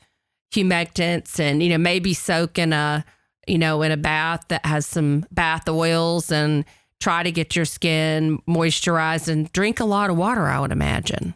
humectants 0.53 1.39
and, 1.39 1.61
you 1.61 1.69
know, 1.69 1.77
maybe 1.77 2.13
soak 2.13 2.57
in 2.57 2.73
a, 2.73 3.05
you 3.47 3.57
know, 3.57 3.81
in 3.81 3.91
a 3.91 3.97
bath 3.97 4.45
that 4.49 4.65
has 4.65 4.85
some 4.85 5.25
bath 5.31 5.69
oils 5.69 6.31
and 6.31 6.65
try 6.99 7.23
to 7.23 7.31
get 7.31 7.55
your 7.55 7.65
skin 7.65 8.39
moisturized 8.47 9.27
and 9.29 9.51
drink 9.53 9.79
a 9.79 9.85
lot 9.85 10.09
of 10.09 10.17
water, 10.17 10.47
I 10.47 10.59
would 10.59 10.71
imagine. 10.71 11.33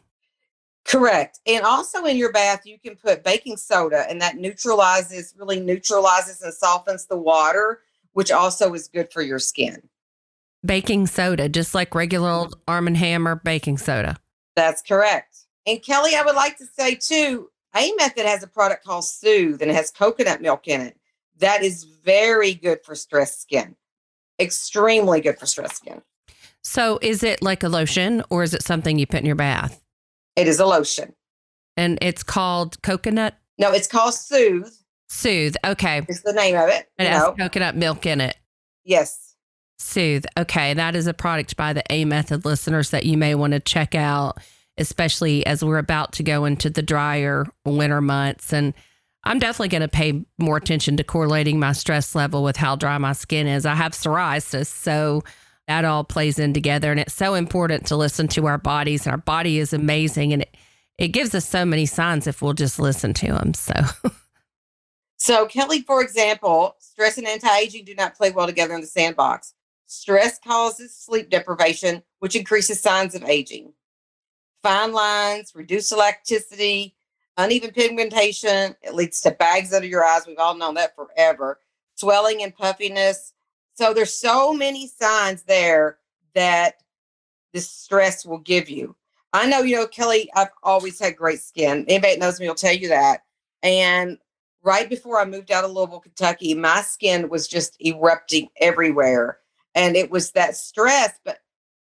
Correct. 0.86 1.40
And 1.46 1.64
also 1.64 2.06
in 2.06 2.18
your 2.18 2.32
bath, 2.32 2.66
you 2.66 2.78
can 2.78 2.96
put 2.96 3.24
baking 3.24 3.58
soda, 3.58 4.06
and 4.10 4.22
that 4.22 4.38
neutralizes, 4.38 5.34
really 5.38 5.60
neutralizes 5.60 6.42
and 6.42 6.54
softens 6.54 7.06
the 7.06 7.18
water, 7.18 7.80
which 8.12 8.32
also 8.32 8.74
is 8.74 8.88
good 8.88 9.12
for 9.12 9.22
your 9.22 9.40
skin. 9.40 9.82
Baking 10.66 11.08
soda, 11.08 11.50
just 11.50 11.74
like 11.74 11.96
regular 11.96 12.30
old 12.30 12.56
Arm 12.68 12.88
& 12.88 12.96
Hammer 12.96 13.36
baking 13.36 13.78
soda. 13.78 14.18
That's 14.56 14.82
correct. 14.82 15.40
And 15.66 15.82
Kelly, 15.82 16.16
I 16.16 16.24
would 16.24 16.36
like 16.36 16.58
to 16.58 16.66
say 16.66 16.96
too, 16.96 17.50
A 17.76 17.92
Method 17.98 18.26
has 18.26 18.44
a 18.44 18.48
product 18.48 18.86
called 18.86 19.06
Soothe 19.06 19.62
and 19.62 19.72
it 19.72 19.76
has 19.76 19.92
coconut 19.92 20.42
milk 20.42 20.68
in 20.68 20.82
it. 20.82 20.98
That 21.40 21.64
is 21.64 21.84
very 21.84 22.54
good 22.54 22.80
for 22.84 22.96
stressed 22.96 23.42
skin. 23.42 23.76
Extremely 24.40 25.22
good 25.22 25.38
for 25.38 25.46
stressed 25.46 25.78
skin. 25.78 26.02
So, 26.62 26.98
is 27.02 27.24
it 27.24 27.42
like 27.42 27.64
a 27.64 27.70
lotion 27.70 28.24
or 28.30 28.44
is 28.44 28.54
it 28.54 28.64
something 28.64 28.98
you 28.98 29.08
put 29.08 29.20
in 29.20 29.26
your 29.26 29.36
bath? 29.36 29.82
It 30.36 30.48
is 30.48 30.60
a 30.60 30.66
lotion. 30.66 31.14
And 31.78 31.98
it's 32.02 32.24
called 32.24 32.82
coconut 32.82 33.36
No, 33.58 33.72
it's 33.72 33.88
called 33.88 34.14
Soothe. 34.14 34.72
Soothe. 35.10 35.56
Okay. 35.66 36.06
Is 36.08 36.24
the 36.24 36.34
name 36.34 36.56
of 36.56 36.70
it. 36.70 36.90
It 36.98 37.08
has 37.08 37.24
know. 37.24 37.36
coconut 37.38 37.76
milk 37.76 38.06
in 38.06 38.22
it. 38.22 38.36
Yes. 38.84 39.36
Soothe. 39.78 40.26
Okay. 40.38 40.74
That 40.74 40.96
is 40.96 41.08
a 41.08 41.14
product 41.14 41.56
by 41.56 41.74
the 41.74 41.84
A 41.90 42.06
Method 42.06 42.46
listeners 42.46 42.90
that 42.92 43.06
you 43.06 43.18
may 43.18 43.36
want 43.36 43.54
to 43.54 43.60
check 43.60 43.96
out, 43.96 44.40
especially 44.78 45.46
as 45.46 45.64
we're 45.64 45.78
about 45.78 46.14
to 46.14 46.24
go 46.24 46.46
into 46.46 46.70
the 46.70 46.82
drier 46.82 47.46
winter 47.66 48.02
months. 48.02 48.54
And 48.54 48.74
I'm 49.24 49.40
definitely 49.40 49.70
going 49.70 49.82
to 49.82 49.88
pay 49.88 50.26
more 50.38 50.58
attention 50.58 50.98
to 50.98 51.04
correlating 51.04 51.60
my 51.60 51.74
stress 51.74 52.16
level 52.16 52.44
with 52.44 52.58
how 52.58 52.76
dry 52.76 52.98
my 52.98 53.14
skin 53.14 53.48
is. 53.48 53.66
I 53.66 53.76
have 53.76 53.94
psoriasis. 53.94 54.68
So 54.68 55.24
that 55.68 55.86
all 55.86 56.04
plays 56.04 56.40
in 56.40 56.54
together. 56.54 56.92
And 56.92 57.00
it's 57.00 57.14
so 57.14 57.34
important 57.34 57.86
to 57.88 57.96
listen 57.96 58.28
to 58.30 58.48
our 58.48 58.58
bodies. 58.58 59.06
And 59.06 59.12
our 59.12 59.18
body 59.18 59.60
is 59.60 59.74
amazing. 59.74 60.34
And 60.34 60.42
it, 60.42 60.58
it 60.98 61.08
gives 61.10 61.34
us 61.34 61.48
so 61.48 61.66
many 61.66 61.86
signs 61.86 62.28
if 62.28 62.42
we'll 62.42 62.54
just 62.54 62.80
listen 62.80 63.14
to 63.16 63.28
them. 63.28 63.54
So, 63.54 63.74
So, 65.24 65.46
Kelly, 65.46 65.82
for 65.84 66.02
example, 66.02 66.76
stress 66.80 67.18
and 67.18 67.26
anti 67.26 67.48
aging 67.58 67.86
do 67.86 67.96
not 67.96 68.14
play 68.14 68.32
well 68.32 68.46
together 68.46 68.76
in 68.76 68.82
the 68.82 68.88
sandbox. 68.88 69.54
Stress 69.86 70.38
causes 70.38 70.94
sleep 70.94 71.30
deprivation, 71.30 72.04
which 72.20 72.36
increases 72.36 72.82
signs 72.82 73.16
of 73.16 73.24
aging. 73.24 73.72
Fine 74.64 74.92
lines, 74.92 75.54
reduced 75.56 75.94
elasticity, 75.94 76.98
uneven 77.38 77.72
pigmentation. 77.72 78.76
It 78.82 78.96
leads 78.96 79.22
to 79.22 79.32
bags 79.32 79.74
under 79.74 79.88
your 79.88 80.04
eyes. 80.04 80.28
We've 80.28 80.38
all 80.38 80.58
known 80.58 80.74
that 80.74 80.94
forever. 80.94 81.62
Swelling 81.96 82.44
and 82.44 82.54
puffiness. 82.54 83.32
So, 83.76 83.94
there's 83.94 84.14
so 84.14 84.54
many 84.54 84.88
signs 84.88 85.44
there 85.44 85.98
that 86.36 86.76
this 87.54 87.70
stress 87.70 88.26
will 88.26 88.40
give 88.40 88.70
you. 88.70 88.96
I 89.34 89.48
know, 89.48 89.60
you 89.60 89.76
know, 89.76 89.88
Kelly, 89.88 90.30
I've 90.36 90.50
always 90.62 91.00
had 91.00 91.16
great 91.16 91.42
skin. 91.42 91.86
Anybody 91.88 92.14
that 92.14 92.20
knows 92.20 92.40
me 92.40 92.48
will 92.48 92.56
tell 92.56 92.74
you 92.74 92.88
that. 92.90 93.24
And 93.64 94.20
right 94.62 94.88
before 94.88 95.20
I 95.20 95.26
moved 95.26 95.52
out 95.52 95.64
of 95.64 95.72
Louisville, 95.72 96.00
Kentucky, 96.00 96.54
my 96.54 96.82
skin 96.82 97.30
was 97.30 97.48
just 97.48 97.76
erupting 97.84 98.50
everywhere. 98.62 99.40
And 99.76 99.96
it 99.96 100.12
was 100.12 100.32
that 100.32 100.56
stress, 100.56 101.14
but 101.26 101.40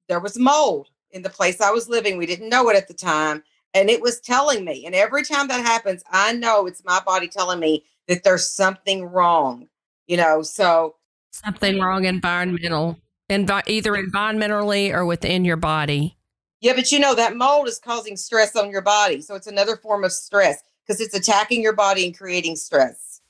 there 0.09 0.19
was 0.19 0.37
mold 0.37 0.89
in 1.11 1.21
the 1.21 1.29
place 1.29 1.61
I 1.61 1.71
was 1.71 1.87
living. 1.87 2.17
We 2.17 2.25
didn't 2.25 2.49
know 2.49 2.69
it 2.69 2.75
at 2.75 2.89
the 2.89 2.93
time. 2.93 3.43
And 3.73 3.89
it 3.89 4.01
was 4.01 4.19
telling 4.19 4.65
me. 4.65 4.85
And 4.85 4.93
every 4.93 5.23
time 5.23 5.47
that 5.47 5.65
happens, 5.65 6.03
I 6.11 6.33
know 6.33 6.65
it's 6.65 6.83
my 6.83 6.99
body 7.05 7.29
telling 7.29 7.59
me 7.59 7.85
that 8.07 8.23
there's 8.23 8.49
something 8.49 9.05
wrong, 9.05 9.67
you 10.07 10.17
know. 10.17 10.41
So, 10.41 10.95
something 11.43 11.79
wrong 11.79 12.05
environmental, 12.05 12.99
envi- 13.29 13.67
either 13.67 13.93
environmentally 13.93 14.93
or 14.93 15.05
within 15.05 15.45
your 15.45 15.57
body. 15.57 16.17
yeah, 16.61 16.73
but 16.73 16.91
you 16.91 16.99
know, 16.99 17.15
that 17.15 17.35
mold 17.35 17.67
is 17.67 17.79
causing 17.79 18.17
stress 18.17 18.55
on 18.55 18.71
your 18.71 18.81
body. 18.81 19.21
So, 19.21 19.35
it's 19.35 19.47
another 19.47 19.75
form 19.75 20.03
of 20.03 20.11
stress 20.11 20.61
because 20.85 21.01
it's 21.01 21.15
attacking 21.15 21.61
your 21.61 21.73
body 21.73 22.05
and 22.05 22.17
creating 22.17 22.55
stress. 22.55 23.21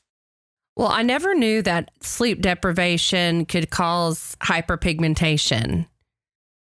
Well, 0.75 0.89
I 0.89 1.01
never 1.01 1.33
knew 1.33 1.63
that 1.63 1.89
sleep 2.01 2.41
deprivation 2.41 3.45
could 3.45 3.71
cause 3.71 4.37
hyperpigmentation. 4.41 5.87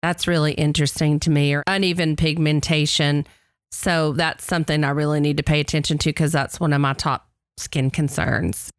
That's 0.01 0.27
really 0.27 0.51
interesting 0.51 1.21
to 1.21 1.29
me, 1.29 1.53
or 1.53 1.63
uneven 1.67 2.17
pigmentation. 2.17 3.25
So 3.71 4.11
that's 4.11 4.43
something 4.43 4.83
I 4.83 4.89
really 4.89 5.21
need 5.21 5.37
to 5.37 5.43
pay 5.43 5.61
attention 5.61 5.97
to 5.99 6.09
because 6.09 6.33
that's 6.33 6.59
one 6.59 6.73
of 6.73 6.81
my 6.81 6.93
top 6.93 7.29
skin 7.57 7.89
concerns. 7.89 8.69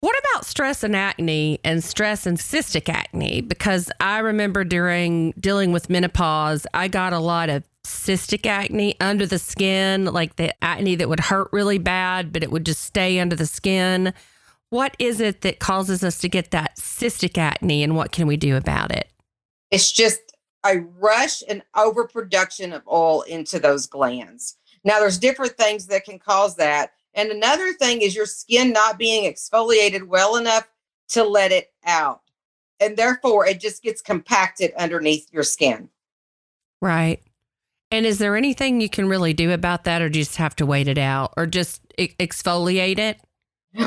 What 0.00 0.14
about 0.30 0.46
stress 0.46 0.84
and 0.84 0.94
acne 0.94 1.58
and 1.64 1.82
stress 1.82 2.24
and 2.24 2.38
cystic 2.38 2.88
acne? 2.88 3.40
Because 3.40 3.90
I 4.00 4.18
remember 4.20 4.62
during 4.62 5.32
dealing 5.32 5.72
with 5.72 5.90
menopause, 5.90 6.68
I 6.72 6.86
got 6.86 7.12
a 7.12 7.18
lot 7.18 7.48
of 7.48 7.64
cystic 7.84 8.46
acne 8.46 8.94
under 9.00 9.26
the 9.26 9.40
skin, 9.40 10.04
like 10.04 10.36
the 10.36 10.54
acne 10.62 10.94
that 10.96 11.08
would 11.08 11.18
hurt 11.18 11.48
really 11.50 11.78
bad, 11.78 12.32
but 12.32 12.44
it 12.44 12.52
would 12.52 12.64
just 12.64 12.82
stay 12.82 13.18
under 13.18 13.34
the 13.34 13.46
skin. 13.46 14.14
What 14.70 14.94
is 15.00 15.20
it 15.20 15.40
that 15.40 15.58
causes 15.58 16.04
us 16.04 16.18
to 16.18 16.28
get 16.28 16.52
that 16.52 16.76
cystic 16.76 17.36
acne 17.36 17.82
and 17.82 17.96
what 17.96 18.12
can 18.12 18.28
we 18.28 18.36
do 18.36 18.56
about 18.56 18.92
it? 18.92 19.10
It's 19.72 19.90
just 19.90 20.20
a 20.64 20.78
rush 20.78 21.42
and 21.48 21.62
overproduction 21.76 22.72
of 22.72 22.86
oil 22.86 23.22
into 23.22 23.58
those 23.58 23.86
glands. 23.86 24.56
Now, 24.84 25.00
there's 25.00 25.18
different 25.18 25.56
things 25.56 25.86
that 25.86 26.04
can 26.04 26.20
cause 26.20 26.56
that. 26.56 26.92
And 27.18 27.32
another 27.32 27.72
thing 27.72 28.00
is 28.00 28.14
your 28.14 28.26
skin 28.26 28.72
not 28.72 28.96
being 28.96 29.30
exfoliated 29.30 30.04
well 30.04 30.36
enough 30.36 30.68
to 31.08 31.24
let 31.24 31.50
it 31.50 31.72
out. 31.84 32.20
And 32.78 32.96
therefore, 32.96 33.44
it 33.44 33.60
just 33.60 33.82
gets 33.82 34.00
compacted 34.00 34.72
underneath 34.78 35.26
your 35.32 35.42
skin. 35.42 35.88
Right. 36.80 37.20
And 37.90 38.06
is 38.06 38.18
there 38.18 38.36
anything 38.36 38.80
you 38.80 38.88
can 38.88 39.08
really 39.08 39.34
do 39.34 39.50
about 39.50 39.82
that 39.82 40.00
or 40.00 40.08
just 40.08 40.36
have 40.36 40.54
to 40.56 40.66
wait 40.66 40.86
it 40.86 40.96
out 40.96 41.34
or 41.36 41.46
just 41.46 41.82
exfoliate 41.98 43.00
it? 43.00 43.20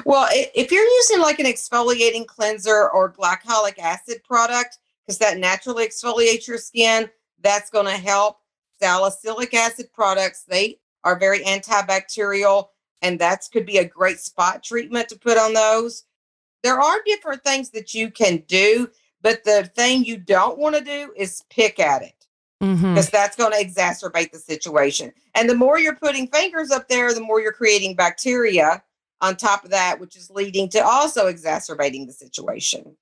Well, 0.03 0.27
if 0.33 0.69
you're 0.69 0.83
using 0.83 1.21
like 1.21 1.39
an 1.39 1.45
exfoliating 1.45 2.27
cleanser 2.27 2.89
or 2.89 3.13
glycolic 3.13 3.79
acid 3.79 4.25
product, 4.25 4.77
because 5.05 5.19
that 5.19 5.37
naturally 5.37 5.87
exfoliates 5.87 6.49
your 6.49 6.57
skin, 6.57 7.09
that's 7.39 7.69
going 7.69 7.85
to 7.85 7.91
help. 7.91 8.39
Salicylic 8.81 9.53
acid 9.53 9.93
products, 9.93 10.43
they 10.43 10.79
are 11.05 11.17
very 11.17 11.39
antibacterial, 11.45 12.67
and 13.01 13.19
that 13.19 13.47
could 13.51 13.65
be 13.65 13.77
a 13.77 13.85
great 13.85 14.19
spot 14.19 14.63
treatment 14.63 15.09
to 15.09 15.17
put 15.17 15.37
on 15.37 15.53
those. 15.53 16.03
There 16.63 16.79
are 16.79 17.01
different 17.05 17.43
things 17.43 17.71
that 17.71 17.93
you 17.93 18.11
can 18.11 18.43
do, 18.47 18.89
but 19.21 19.43
the 19.43 19.69
thing 19.75 20.05
you 20.05 20.17
don't 20.17 20.59
want 20.59 20.75
to 20.75 20.83
do 20.83 21.11
is 21.15 21.43
pick 21.49 21.79
at 21.79 22.03
it 22.03 22.21
Mm-hmm. 22.61 22.93
because 22.93 23.09
that's 23.09 23.35
going 23.35 23.51
to 23.51 23.57
exacerbate 23.57 24.31
the 24.31 24.37
situation. 24.37 25.11
And 25.33 25.49
the 25.49 25.55
more 25.55 25.79
you're 25.79 25.95
putting 25.95 26.27
fingers 26.27 26.69
up 26.69 26.89
there, 26.89 27.11
the 27.11 27.19
more 27.19 27.41
you're 27.41 27.51
creating 27.51 27.95
bacteria 27.95 28.83
on 29.19 29.35
top 29.35 29.63
of 29.63 29.71
that, 29.71 29.99
which 29.99 30.15
is 30.15 30.29
leading 30.29 30.69
to 30.69 30.85
also 30.85 31.25
exacerbating 31.25 32.05
the 32.05 32.13
situation. 32.13 32.95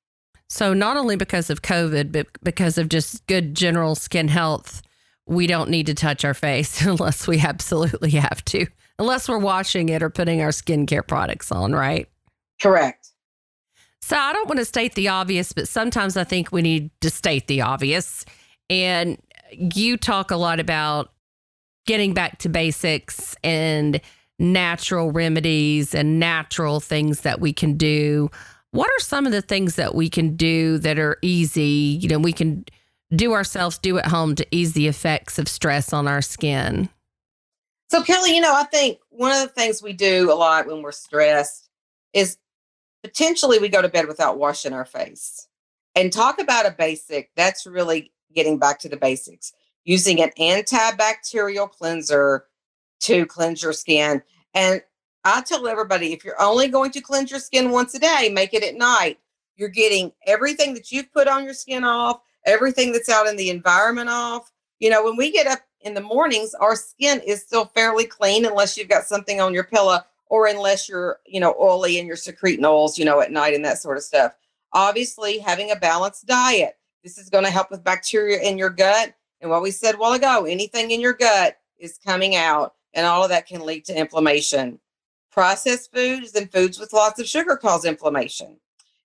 So, 0.48 0.74
not 0.74 0.96
only 0.96 1.18
because 1.18 1.50
of 1.50 1.62
COVID, 1.62 2.14
but 2.14 2.28
because 2.42 2.78
of 2.78 2.88
just 2.88 3.28
good 3.28 3.54
general 3.54 3.96
skin 3.96 4.30
health, 4.30 4.82
we 5.28 5.46
don't 5.46 5.70
need 5.70 5.88
to 5.88 5.94
touch 5.94 6.24
our 6.24 6.34
face 6.34 6.82
unless 6.86 7.28
we 7.28 7.40
absolutely 7.40 8.12
have 8.12 8.44
to, 8.46 8.66
unless 9.00 9.28
we're 9.28 9.40
washing 9.40 9.90
it 9.90 10.04
or 10.04 10.10
putting 10.10 10.42
our 10.42 10.50
skincare 10.50 11.06
products 11.06 11.52
on, 11.52 11.74
right? 11.74 12.08
Correct. 12.62 13.08
So, 14.02 14.18
I 14.18 14.34
don't 14.34 14.48
want 14.48 14.60
to 14.60 14.66
state 14.66 14.96
the 14.96 15.08
obvious, 15.08 15.52
but 15.52 15.68
sometimes 15.68 16.16
I 16.16 16.24
think 16.24 16.52
we 16.52 16.62
need 16.62 16.92
to 17.02 17.10
state 17.10 17.48
the 17.48 17.62
obvious. 17.62 18.26
And 18.70 19.18
you 19.52 19.98
talk 19.98 20.32
a 20.32 20.38
lot 20.38 20.60
about 20.60 21.12
getting 21.86 22.14
back 22.14 22.38
to 22.40 22.50
basics 22.50 23.36
and 23.44 24.00
natural 24.38 25.12
remedies 25.12 25.94
and 25.94 26.20
natural 26.20 26.80
things 26.80 27.22
that 27.22 27.40
we 27.40 27.52
can 27.52 27.76
do. 27.76 28.30
What 28.72 28.90
are 28.90 29.00
some 29.00 29.26
of 29.26 29.32
the 29.32 29.42
things 29.42 29.76
that 29.76 29.96
we 29.96 30.10
can 30.10 30.36
do 30.36 30.78
that 30.80 31.00
are 31.00 31.18
easy? 31.22 31.98
You 32.02 32.08
know, 32.10 32.20
we 32.20 32.34
can 32.34 32.66
do 33.16 33.34
ourselves, 33.34 33.78
do 33.78 33.98
at 33.98 34.06
home 34.06 34.36
to 34.36 34.46
ease 34.52 34.74
the 34.74 34.88
effects 34.88 35.40
of 35.40 35.48
stress 35.48 35.92
on 35.92 36.08
our 36.08 36.22
skin. 36.22 36.90
So, 37.90 38.04
Kelly, 38.04 38.36
you 38.36 38.42
know, 38.42 38.54
I 38.54 38.66
think 38.66 39.00
one 39.10 39.32
of 39.32 39.42
the 39.42 39.54
things 39.54 39.82
we 39.82 39.94
do 39.94 40.32
a 40.32 40.36
lot 40.36 40.68
when 40.68 40.84
we're 40.84 40.92
stressed 40.92 41.70
is 42.14 42.38
potentially 43.02 43.58
we 43.58 43.68
go 43.68 43.82
to 43.82 43.90
bed 43.90 44.08
without 44.08 44.38
washing 44.38 44.74
our 44.74 44.86
face. 44.86 45.48
And 45.96 46.14
talk 46.14 46.40
about 46.40 46.68
a 46.68 46.72
basic, 46.72 47.32
that's 47.36 47.66
really 47.66 48.12
getting 48.34 48.60
back 48.60 48.78
to 48.80 48.90
the 48.90 48.98
basics. 48.98 49.54
Using 49.86 50.22
an 50.22 50.30
antibacterial 50.40 51.70
cleanser 51.70 52.46
to 53.02 53.26
cleanse 53.26 53.64
your 53.64 53.74
skin. 53.74 54.22
And 54.54 54.84
I 55.24 55.42
tell 55.42 55.68
everybody 55.68 56.14
if 56.14 56.24
you're 56.24 56.40
only 56.40 56.68
going 56.68 56.92
to 56.92 57.02
cleanse 57.02 57.32
your 57.32 57.40
skin 57.40 57.72
once 57.72 57.96
a 57.96 58.00
day, 58.00 58.30
make 58.32 58.54
it 58.54 58.64
at 58.64 58.76
night. 58.76 59.18
You're 59.56 59.70
getting 59.70 60.12
everything 60.28 60.76
that 60.76 60.92
you've 60.92 61.12
put 61.12 61.28
on 61.28 61.44
your 61.44 61.56
skin 61.56 61.84
off, 61.84 62.22
everything 62.46 62.92
that's 62.92 63.10
out 63.10 63.26
in 63.26 63.36
the 63.36 63.50
environment 63.50 64.10
off. 64.10 64.52
You 64.80 64.90
know, 64.90 65.04
when 65.04 65.18
we 65.18 65.32
get 65.32 65.48
up 65.48 65.60
in 65.82 65.94
the 65.94 66.02
mornings, 66.02 66.54
our 66.54 66.76
skin 66.76 67.22
is 67.26 67.42
still 67.42 67.66
fairly 67.66 68.06
clean 68.06 68.46
unless 68.46 68.78
you've 68.78 68.90
got 68.90 69.04
something 69.04 69.40
on 69.42 69.54
your 69.54 69.66
pillow 69.66 70.00
or 70.28 70.48
unless 70.48 70.88
you're, 70.88 71.20
you 71.26 71.40
know, 71.40 71.56
oily 71.60 72.00
and 72.00 72.08
you're 72.08 72.16
secreting 72.16 72.66
oils, 72.66 72.98
you 72.98 73.06
know, 73.06 73.20
at 73.20 73.32
night 73.32 73.54
and 73.54 73.66
that 73.66 73.80
sort 73.80 73.98
of 73.98 74.04
stuff. 74.04 74.34
Obviously, 74.74 75.40
having 75.40 75.72
a 75.72 75.76
balanced 75.76 76.28
diet. 76.28 76.78
This 77.04 77.18
is 77.18 77.30
going 77.30 77.46
to 77.46 77.50
help 77.50 77.72
with 77.72 77.84
bacteria 77.84 78.40
in 78.42 78.58
your 78.58 78.70
gut. 78.70 79.14
And 79.42 79.50
what 79.50 79.62
we 79.62 79.72
said 79.72 79.96
a 79.96 79.98
while 79.98 80.14
ago, 80.14 80.46
anything 80.46 80.92
in 80.92 81.00
your 81.00 81.14
gut 81.14 81.58
is 81.78 82.00
coming 82.06 82.36
out, 82.36 82.76
and 82.94 83.06
all 83.06 83.24
of 83.24 83.30
that 83.30 83.48
can 83.48 83.66
lead 83.66 83.86
to 83.86 83.98
inflammation. 83.98 84.80
Processed 85.32 85.94
foods 85.94 86.36
and 86.36 86.52
foods 86.52 86.80
with 86.80 86.94
lots 86.94 87.20
of 87.20 87.28
sugar 87.28 87.56
cause 87.56 87.86
inflammation. 87.86 88.58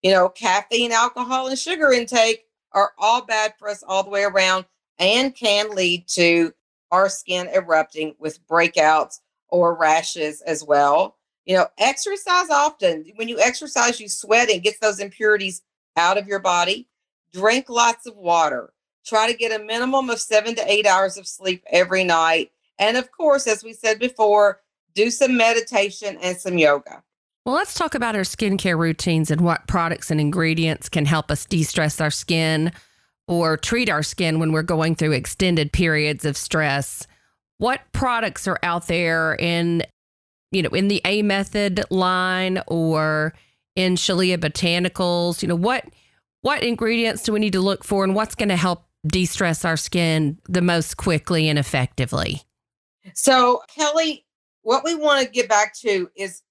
You 0.02 0.10
know, 0.10 0.28
caffeine, 0.28 0.92
alcohol, 0.92 1.46
and 1.46 1.58
sugar 1.58 1.92
intake 1.92 2.46
are 2.72 2.92
all 2.98 3.24
bad 3.24 3.54
for 3.58 3.68
us 3.68 3.84
all 3.86 4.02
the 4.02 4.10
way 4.10 4.24
around 4.24 4.64
and 4.98 5.34
can 5.34 5.74
lead 5.74 6.06
to 6.08 6.52
our 6.90 7.08
skin 7.08 7.48
erupting 7.52 8.14
with 8.18 8.46
breakouts 8.46 9.20
or 9.48 9.74
rashes 9.74 10.40
as 10.42 10.64
well. 10.64 11.16
You 11.44 11.56
know, 11.56 11.66
exercise 11.78 12.50
often. 12.50 13.04
When 13.16 13.28
you 13.28 13.38
exercise, 13.38 14.00
you 14.00 14.08
sweat 14.08 14.50
and 14.50 14.62
gets 14.62 14.78
those 14.78 15.00
impurities 15.00 15.62
out 15.96 16.18
of 16.18 16.26
your 16.26 16.38
body. 16.38 16.88
Drink 17.32 17.68
lots 17.68 18.06
of 18.06 18.16
water. 18.16 18.72
Try 19.04 19.30
to 19.30 19.36
get 19.36 19.58
a 19.58 19.62
minimum 19.62 20.08
of 20.08 20.20
seven 20.20 20.54
to 20.54 20.72
eight 20.72 20.86
hours 20.86 21.16
of 21.18 21.26
sleep 21.26 21.62
every 21.70 22.04
night. 22.04 22.52
And 22.78 22.96
of 22.96 23.12
course, 23.12 23.46
as 23.46 23.62
we 23.62 23.72
said 23.72 23.98
before, 23.98 24.60
do 24.94 25.10
some 25.10 25.36
meditation 25.36 26.16
and 26.22 26.36
some 26.36 26.56
yoga. 26.56 27.02
Well, 27.44 27.54
let's 27.54 27.74
talk 27.74 27.94
about 27.94 28.16
our 28.16 28.22
skincare 28.22 28.78
routines 28.78 29.30
and 29.30 29.42
what 29.42 29.66
products 29.66 30.10
and 30.10 30.18
ingredients 30.18 30.88
can 30.88 31.04
help 31.04 31.30
us 31.30 31.44
de 31.44 31.62
stress 31.62 32.00
our 32.00 32.10
skin 32.10 32.72
or 33.26 33.56
treat 33.56 33.88
our 33.88 34.02
skin 34.02 34.38
when 34.38 34.52
we're 34.52 34.62
going 34.62 34.94
through 34.94 35.12
extended 35.12 35.72
periods 35.72 36.24
of 36.24 36.36
stress. 36.36 37.06
What 37.58 37.80
products 37.92 38.46
are 38.46 38.58
out 38.62 38.86
there 38.86 39.34
in, 39.34 39.82
you 40.50 40.62
know, 40.62 40.70
in 40.70 40.88
the 40.88 41.00
A 41.04 41.22
Method 41.22 41.84
line 41.90 42.60
or 42.66 43.34
in 43.76 43.94
Shaleia 43.94 44.38
Botanicals? 44.38 45.42
You 45.42 45.48
know, 45.48 45.56
what 45.56 45.84
what 46.42 46.62
ingredients 46.62 47.22
do 47.22 47.32
we 47.32 47.40
need 47.40 47.54
to 47.54 47.60
look 47.60 47.84
for 47.84 48.04
and 48.04 48.14
what's 48.14 48.34
going 48.34 48.50
to 48.50 48.56
help 48.56 48.84
de 49.06 49.24
stress 49.24 49.64
our 49.64 49.76
skin 49.76 50.38
the 50.48 50.60
most 50.60 50.96
quickly 50.96 51.48
and 51.48 51.58
effectively? 51.58 52.42
So, 53.14 53.62
Kelly, 53.74 54.26
what 54.62 54.84
we 54.84 54.94
want 54.94 55.24
to 55.24 55.30
get 55.30 55.48
back 55.48 55.74
to 55.76 56.10
is 56.16 56.42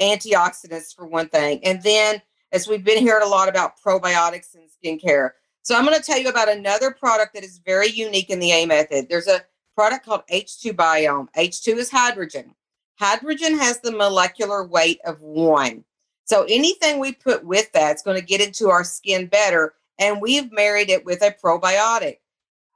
antioxidants 0.00 0.94
for 0.94 1.06
one 1.06 1.28
thing. 1.28 1.60
And 1.64 1.82
then, 1.82 2.22
as 2.52 2.68
we've 2.68 2.84
been 2.84 2.98
hearing 2.98 3.22
a 3.22 3.28
lot 3.28 3.48
about 3.48 3.72
probiotics 3.84 4.54
and 4.54 4.68
skincare. 4.68 5.30
So, 5.62 5.76
I'm 5.76 5.84
going 5.84 5.96
to 5.98 6.04
tell 6.04 6.18
you 6.18 6.28
about 6.28 6.48
another 6.48 6.90
product 6.90 7.34
that 7.34 7.44
is 7.44 7.60
very 7.64 7.88
unique 7.88 8.30
in 8.30 8.40
the 8.40 8.50
A 8.52 8.66
method. 8.66 9.08
There's 9.08 9.28
a 9.28 9.42
product 9.74 10.04
called 10.04 10.22
H2 10.30 10.72
Biome. 10.72 11.28
H2 11.36 11.76
is 11.76 11.90
hydrogen. 11.90 12.54
Hydrogen 12.98 13.58
has 13.58 13.80
the 13.80 13.92
molecular 13.92 14.64
weight 14.64 15.00
of 15.04 15.20
one. 15.20 15.84
So 16.24 16.44
anything 16.48 16.98
we 16.98 17.12
put 17.12 17.44
with 17.44 17.70
that 17.72 17.96
is 17.96 18.02
going 18.02 18.18
to 18.18 18.24
get 18.24 18.40
into 18.40 18.70
our 18.70 18.84
skin 18.84 19.26
better. 19.26 19.74
And 19.98 20.20
we've 20.20 20.52
married 20.52 20.90
it 20.90 21.04
with 21.04 21.22
a 21.22 21.34
probiotic. 21.42 22.18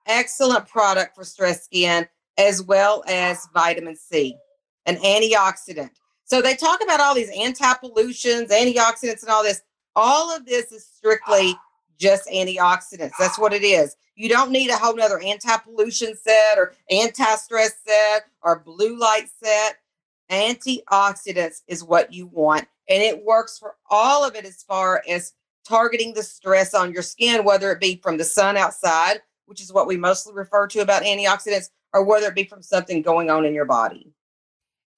Excellent 0.06 0.68
product 0.68 1.14
for 1.14 1.24
stress 1.24 1.64
skin, 1.64 2.06
as 2.38 2.62
well 2.62 3.02
as 3.08 3.48
vitamin 3.52 3.96
C, 3.96 4.36
an 4.86 4.96
antioxidant. 4.96 5.90
So 6.24 6.42
they 6.42 6.54
talk 6.54 6.82
about 6.82 7.00
all 7.00 7.14
these 7.14 7.30
anti-pollutions, 7.36 8.50
antioxidants, 8.50 9.22
and 9.22 9.30
all 9.30 9.42
this. 9.42 9.62
All 9.94 10.34
of 10.34 10.44
this 10.44 10.72
is 10.72 10.84
strictly 10.84 11.54
just 11.98 12.28
antioxidants. 12.28 13.12
That's 13.18 13.38
what 13.38 13.52
it 13.52 13.62
is. 13.62 13.96
You 14.14 14.28
don't 14.28 14.50
need 14.50 14.70
a 14.70 14.76
whole 14.76 14.96
nother 14.96 15.20
anti-pollution 15.20 16.16
set 16.16 16.58
or 16.58 16.74
anti-stress 16.90 17.74
set 17.86 18.26
or 18.42 18.60
blue 18.60 18.98
light 18.98 19.28
set. 19.42 19.78
Antioxidants 20.30 21.62
is 21.68 21.84
what 21.84 22.12
you 22.12 22.26
want 22.26 22.66
and 22.88 23.02
it 23.02 23.24
works 23.24 23.58
for 23.58 23.74
all 23.90 24.24
of 24.26 24.34
it 24.34 24.44
as 24.44 24.62
far 24.62 25.02
as 25.08 25.32
targeting 25.66 26.14
the 26.14 26.22
stress 26.22 26.74
on 26.74 26.92
your 26.92 27.02
skin, 27.02 27.44
whether 27.44 27.72
it 27.72 27.80
be 27.80 27.96
from 28.02 28.16
the 28.16 28.24
sun 28.24 28.56
outside, 28.56 29.20
which 29.46 29.60
is 29.60 29.72
what 29.72 29.86
we 29.86 29.96
mostly 29.96 30.32
refer 30.32 30.66
to 30.68 30.80
about 30.80 31.02
antioxidants, 31.02 31.70
or 31.92 32.04
whether 32.04 32.28
it 32.28 32.34
be 32.34 32.44
from 32.44 32.62
something 32.62 33.02
going 33.02 33.30
on 33.30 33.44
in 33.44 33.54
your 33.54 33.64
body. 33.64 34.12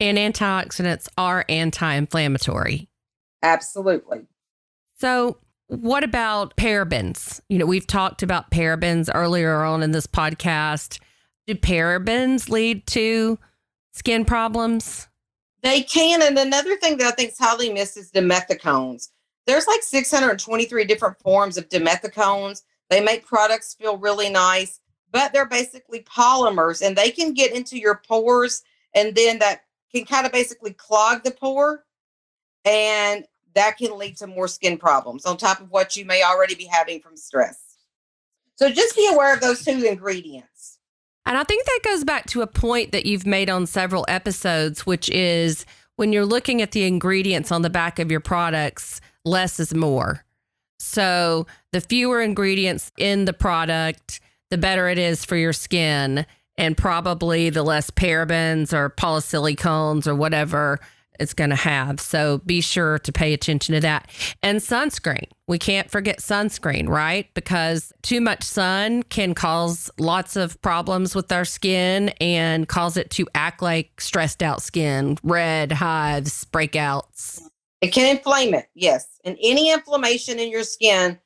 And 0.01 0.19
antioxidants 0.19 1.09
are 1.17 1.45
anti 1.49 1.95
inflammatory. 1.95 2.89
Absolutely. 3.43 4.27
So, 4.99 5.39
what 5.69 6.03
about 6.03 6.57
parabens? 6.57 7.41
You 7.49 7.59
know, 7.59 7.67
we've 7.67 7.87
talked 7.87 8.23
about 8.23 8.51
parabens 8.51 9.09
earlier 9.15 9.63
on 9.63 9.83
in 9.83 9.93
this 9.93 10.07
podcast. 10.07 10.99
Do 11.47 11.55
parabens 11.55 12.49
lead 12.49 12.87
to 12.89 13.39
skin 13.93 14.25
problems? 14.25 15.09
They 15.63 15.83
can. 15.83 16.23
And 16.23 16.39
another 16.39 16.77
thing 16.77 16.97
that 16.99 17.07
I 17.07 17.11
think 17.11 17.33
is 17.33 17.39
highly 17.39 17.73
missed 17.73 17.97
is 17.97 18.11
dimethicones. 18.11 19.09
There's 19.47 19.67
like 19.67 19.83
623 19.83 20.85
different 20.85 21.19
forms 21.21 21.57
of 21.57 21.69
dimethicones. 21.69 22.63
They 22.91 23.01
make 23.01 23.27
products 23.27 23.75
feel 23.75 23.99
really 23.99 24.31
nice, 24.31 24.81
but 25.11 25.33
they're 25.33 25.47
basically 25.47 26.01
polymers 26.01 26.87
and 26.87 26.97
they 26.97 27.11
can 27.11 27.35
get 27.35 27.53
into 27.53 27.79
your 27.79 28.01
pores 28.07 28.63
and 28.95 29.15
then 29.15 29.39
that 29.41 29.63
can 29.95 30.05
kind 30.05 30.27
of 30.27 30.33
basically 30.33 30.73
clog 30.73 31.25
the 31.25 31.31
pore 31.31 31.85
and 32.65 33.27
that 33.59 33.77
can 33.77 33.99
lead 33.99 34.17
to 34.19 34.27
more 34.29 34.47
skin 34.47 34.79
problems 34.79 35.27
on 35.27 35.37
top 35.37 35.61
of 35.61 35.71
what 35.71 35.97
you 35.97 36.05
may 36.05 36.23
already 36.23 36.55
be 36.55 36.65
having 36.65 37.01
from 37.01 37.17
stress. 37.17 37.59
So 38.55 38.71
just 38.71 38.95
be 38.95 39.09
aware 39.13 39.35
of 39.35 39.41
those 39.41 39.65
two 39.65 39.85
ingredients. 39.85 40.79
And 41.27 41.37
I 41.37 41.43
think 41.43 41.65
that 41.67 41.81
goes 41.85 42.05
back 42.05 42.27
to 42.29 42.43
a 42.43 42.47
point 42.47 42.93
that 42.93 43.05
you've 43.05 43.27
made 43.27 43.51
on 43.51 43.67
several 43.67 44.05
episodes, 44.09 44.87
which 44.87 45.11
is 45.11 45.67
when 45.97 46.13
you're 46.13 46.25
looking 46.25 46.63
at 46.63 46.71
the 46.71 46.85
ingredients 46.85 47.51
on 47.51 47.63
the 47.63 47.71
back 47.71 47.99
of 47.99 48.11
your 48.11 48.21
products, 48.21 49.01
less 49.25 49.59
is 49.59 49.75
more. 49.75 50.25
So 50.79 51.47
the 51.73 51.81
fewer 51.81 52.23
ingredients 52.23 52.93
in 52.97 53.25
the 53.25 53.33
product, 53.33 54.21
the 54.51 54.59
better 54.59 54.89
it 54.89 54.99
is 54.99 55.25
for 55.25 55.37
your 55.37 55.53
skin, 55.53 56.25
and 56.57 56.77
probably 56.77 57.51
the 57.51 57.65
less 57.65 57.91
parabens 57.91 58.73
or 58.73 58.89
polysilicones 58.89 60.07
or 60.07 60.15
whatever 60.15 60.79
it's 61.19 61.35
going 61.35 61.51
to 61.51 61.57
have. 61.57 62.01
So 62.01 62.39
be 62.47 62.61
sure 62.61 62.99
to 63.01 63.13
pay 63.13 63.33
attention 63.33 63.75
to 63.75 63.81
that. 63.81 64.11
And 64.43 64.59
sunscreen. 64.59 65.29
We 65.47 65.59
can't 65.59 65.91
forget 65.91 66.19
sunscreen, 66.19 66.89
right? 66.89 67.33
Because 67.35 67.93
too 68.03 68.21
much 68.21 68.43
sun 68.43 69.03
can 69.05 69.35
cause 69.35 69.91
lots 69.99 70.37
of 70.37 70.61
problems 70.63 71.15
with 71.15 71.33
our 71.33 71.45
skin 71.45 72.11
and 72.21 72.69
cause 72.69 72.97
it 72.97 73.11
to 73.13 73.27
act 73.35 73.63
like 73.63 74.01
stressed 74.01 74.43
out 74.43 74.63
skin, 74.63 75.19
red, 75.23 75.73
hives, 75.73 76.45
breakouts. 76.47 77.43
It 77.81 77.89
can 77.89 78.17
inflame 78.17 78.55
it, 78.55 78.69
yes. 78.75 79.07
And 79.25 79.37
any 79.41 79.73
inflammation 79.73 80.39
in 80.39 80.51
your 80.51 80.65
skin 80.65 81.19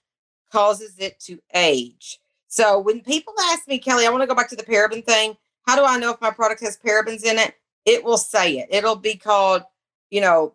causes 0.51 0.99
it 0.99 1.19
to 1.21 1.41
age. 1.55 2.21
So 2.49 2.79
when 2.79 3.01
people 3.01 3.33
ask 3.51 3.67
me, 3.67 3.79
Kelly, 3.79 4.07
I 4.07 4.11
want 4.11 4.23
to 4.23 4.27
go 4.27 4.35
back 4.35 4.51
to 4.51 4.57
the 4.57 4.63
paraben 4.63 5.05
thing. 5.05 5.37
How 5.67 5.77
do 5.77 5.85
I 5.85 5.97
know 5.99 6.13
if 6.13 6.21
my 6.21 6.31
product 6.31 6.61
has 6.61 6.77
parabens 6.77 7.25
in 7.25 7.39
it? 7.39 7.55
It 7.87 8.05
will 8.05 8.19
say 8.19 8.59
it. 8.59 8.69
It'll 8.71 8.97
be 8.97 9.17
called 9.17 9.63
you 10.13 10.21
know, 10.21 10.55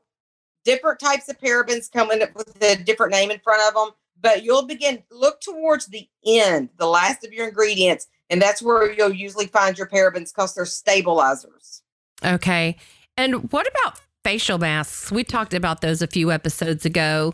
different 0.63 1.00
types 1.00 1.28
of 1.28 1.38
parabens 1.39 1.91
coming 1.91 2.22
up 2.22 2.34
with 2.36 2.63
a 2.63 2.76
different 2.76 3.12
name 3.12 3.32
in 3.32 3.39
front 3.39 3.62
of 3.67 3.74
them. 3.74 3.93
But 4.20 4.43
you'll 4.43 4.65
begin 4.65 5.04
look 5.12 5.41
towards 5.41 5.88
the 5.88 6.08
end, 6.26 6.70
the 6.78 6.88
last 6.88 7.26
of 7.26 7.34
your 7.34 7.48
ingredients, 7.48 8.08
and 8.30 8.41
that's 8.41 8.62
where 8.62 8.91
you'll 8.91 9.13
usually 9.13 9.48
find 9.48 9.78
your 9.78 9.88
parabens 9.88 10.34
because 10.34 10.56
they're 10.56 10.65
stabilizers. 10.65 11.82
Okay. 12.24 12.78
And 13.15 13.52
what 13.52 13.67
about 13.67 14.00
facial 14.24 14.58
masks? 14.58 15.12
We 15.12 15.24
talked 15.24 15.54
about 15.54 15.82
those 15.82 16.02
a 16.02 16.08
few 16.08 16.32
episodes 16.32 16.86
ago. 16.86 17.34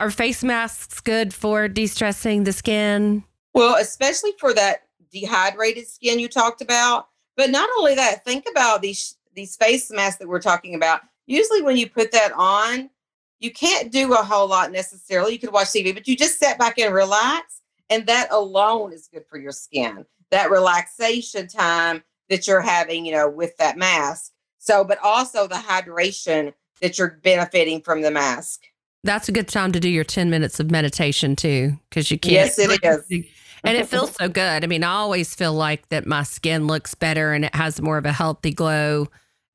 Are 0.00 0.10
face 0.10 0.42
masks 0.42 1.00
good 1.00 1.34
for 1.34 1.68
de-stressing 1.68 2.44
the 2.44 2.52
skin? 2.52 3.24
Well, 3.54 3.76
especially 3.76 4.32
for 4.38 4.52
that 4.54 4.82
dehydrated 5.10 5.86
skin 5.88 6.18
you 6.18 6.28
talked 6.28 6.60
about. 6.60 7.08
But 7.36 7.50
not 7.50 7.68
only 7.78 7.94
that, 7.94 8.24
think 8.24 8.46
about 8.50 8.82
these 8.82 9.16
these 9.34 9.54
face 9.56 9.90
masks 9.90 10.18
that 10.18 10.28
we're 10.28 10.40
talking 10.40 10.74
about 10.74 11.02
usually 11.26 11.62
when 11.62 11.76
you 11.76 11.88
put 11.88 12.12
that 12.12 12.32
on, 12.32 12.90
you 13.38 13.50
can't 13.52 13.92
do 13.92 14.14
a 14.14 14.22
whole 14.22 14.48
lot 14.48 14.72
necessarily. 14.72 15.32
You 15.32 15.38
could 15.38 15.52
watch 15.52 15.68
TV, 15.68 15.92
but 15.92 16.08
you 16.08 16.16
just 16.16 16.38
sit 16.38 16.58
back 16.58 16.78
and 16.78 16.94
relax. 16.94 17.60
And 17.90 18.06
that 18.06 18.32
alone 18.32 18.92
is 18.92 19.08
good 19.12 19.24
for 19.28 19.38
your 19.38 19.52
skin. 19.52 20.04
That 20.30 20.50
relaxation 20.50 21.46
time 21.46 22.02
that 22.28 22.48
you're 22.48 22.60
having, 22.60 23.06
you 23.06 23.12
know, 23.12 23.28
with 23.28 23.56
that 23.58 23.76
mask. 23.76 24.32
So, 24.58 24.82
but 24.84 24.98
also 25.02 25.46
the 25.46 25.54
hydration 25.54 26.52
that 26.80 26.98
you're 26.98 27.20
benefiting 27.22 27.80
from 27.80 28.02
the 28.02 28.10
mask. 28.10 28.62
That's 29.04 29.28
a 29.28 29.32
good 29.32 29.46
time 29.46 29.70
to 29.72 29.78
do 29.78 29.88
your 29.88 30.02
10 30.02 30.30
minutes 30.30 30.58
of 30.58 30.70
meditation 30.70 31.36
too, 31.36 31.78
because 31.88 32.10
you 32.10 32.18
can't. 32.18 32.32
Yes, 32.32 32.58
it 32.58 32.80
is. 32.82 33.26
And 33.62 33.76
it 33.76 33.86
feels 33.86 34.12
so 34.12 34.28
good. 34.28 34.64
I 34.64 34.66
mean, 34.66 34.82
I 34.82 34.94
always 34.94 35.34
feel 35.34 35.52
like 35.52 35.88
that 35.90 36.06
my 36.06 36.22
skin 36.24 36.66
looks 36.66 36.94
better 36.94 37.32
and 37.32 37.44
it 37.44 37.54
has 37.54 37.80
more 37.80 37.98
of 37.98 38.06
a 38.06 38.12
healthy 38.12 38.52
glow 38.52 39.06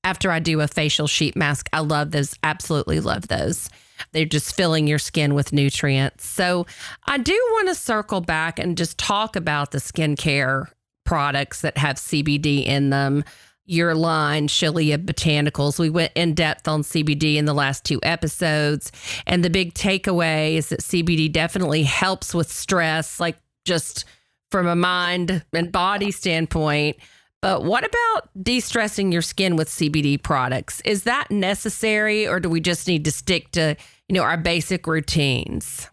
after 0.04 0.32
I 0.32 0.40
do 0.40 0.62
a 0.62 0.68
facial 0.68 1.08
sheet 1.08 1.36
mask. 1.36 1.70
I 1.74 1.80
love 1.80 2.12
those, 2.12 2.36
absolutely 2.44 3.00
love 3.00 3.28
those. 3.28 3.70
They're 4.12 4.26
just 4.26 4.56
filling 4.56 4.88
your 4.88 5.00
skin 5.00 5.34
with 5.34 5.54
nutrients. 5.54 6.26
So, 6.26 6.66
I 7.06 7.18
do 7.18 7.34
want 7.52 7.68
to 7.68 7.76
circle 7.76 8.22
back 8.22 8.60
and 8.60 8.78
just 8.78 8.98
talk 8.98 9.36
about 9.36 9.72
the 9.72 9.78
skincare 9.78 10.68
products 11.06 11.62
that 11.62 11.78
have 11.78 11.98
CBD 11.98 12.66
in 12.66 12.90
them. 12.90 13.24
Your 13.66 13.96
line, 13.96 14.48
Shaleia 14.48 14.98
Botanicals. 14.98 15.80
We 15.80 15.90
went 15.90 16.12
in 16.16 16.34
depth 16.34 16.68
on 16.68 16.82
CBD 16.82 17.36
in 17.36 17.46
the 17.46 17.54
last 17.54 17.86
two 17.86 18.00
episodes. 18.04 18.92
And 19.28 19.46
the 19.46 19.50
big 19.50 19.74
takeaway 19.76 20.56
is 20.56 20.70
that 20.70 20.82
CBD 20.82 21.32
definitely 21.32 21.84
helps 21.84 22.34
with 22.34 22.52
stress, 22.52 23.20
like 23.20 23.38
just 23.64 24.04
from 24.50 24.68
a 24.68 24.76
mind 24.76 25.46
and 25.54 25.72
body 25.72 26.12
standpoint 26.12 26.98
but 27.42 27.64
what 27.64 27.84
about 27.84 28.30
de 28.44 28.60
stressing 28.60 29.12
your 29.12 29.22
skin 29.22 29.56
with 29.56 29.68
CBD 29.68 30.22
products? 30.22 30.82
Is 30.86 31.04
that 31.04 31.32
necessary 31.32 32.28
or 32.28 32.40
do 32.40 32.50
we 32.50 32.62
just 32.62 32.88
need 32.88 33.04
to 33.06 33.12
stick 33.12 33.52
to, 33.52 33.76
you 34.08 34.14
know, 34.14 34.24
our 34.24 34.38
basic 34.38 34.86
routines? 34.86 35.90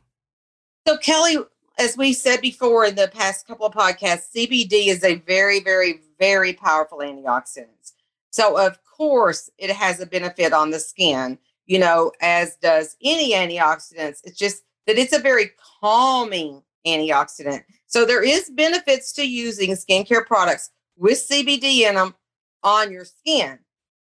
So, 0.86 0.96
Kelly, 0.98 1.38
as 1.78 1.96
we 1.96 2.12
said 2.12 2.40
before 2.40 2.84
in 2.84 2.94
the 2.94 3.08
past 3.08 3.46
couple 3.46 3.66
of 3.66 3.74
podcasts, 3.74 4.26
CBD 4.34 4.88
is 4.88 5.02
a 5.04 5.16
very, 5.16 5.60
very 5.60 6.00
very 6.18 6.52
powerful 6.52 6.98
antioxidant. 6.98 7.92
So, 8.30 8.58
of 8.58 8.78
course, 8.84 9.50
it 9.58 9.70
has 9.70 10.00
a 10.00 10.06
benefit 10.06 10.52
on 10.52 10.70
the 10.70 10.80
skin, 10.80 11.38
you 11.66 11.78
know, 11.78 12.12
as 12.20 12.56
does 12.56 12.96
any 13.02 13.32
antioxidants. 13.32 14.20
It's 14.24 14.36
just 14.36 14.64
that 14.86 14.98
it's 14.98 15.12
a 15.12 15.18
very 15.18 15.52
calming 15.80 16.62
antioxidant. 16.86 17.64
So, 17.86 18.04
there 18.04 18.22
is 18.22 18.50
benefits 18.50 19.12
to 19.14 19.28
using 19.28 19.70
skincare 19.70 20.26
products 20.26 20.70
with 20.98 21.26
CBD 21.28 21.80
in 21.88 21.94
them 21.94 22.14
on 22.62 22.92
your 22.92 23.04
skin. 23.04 23.58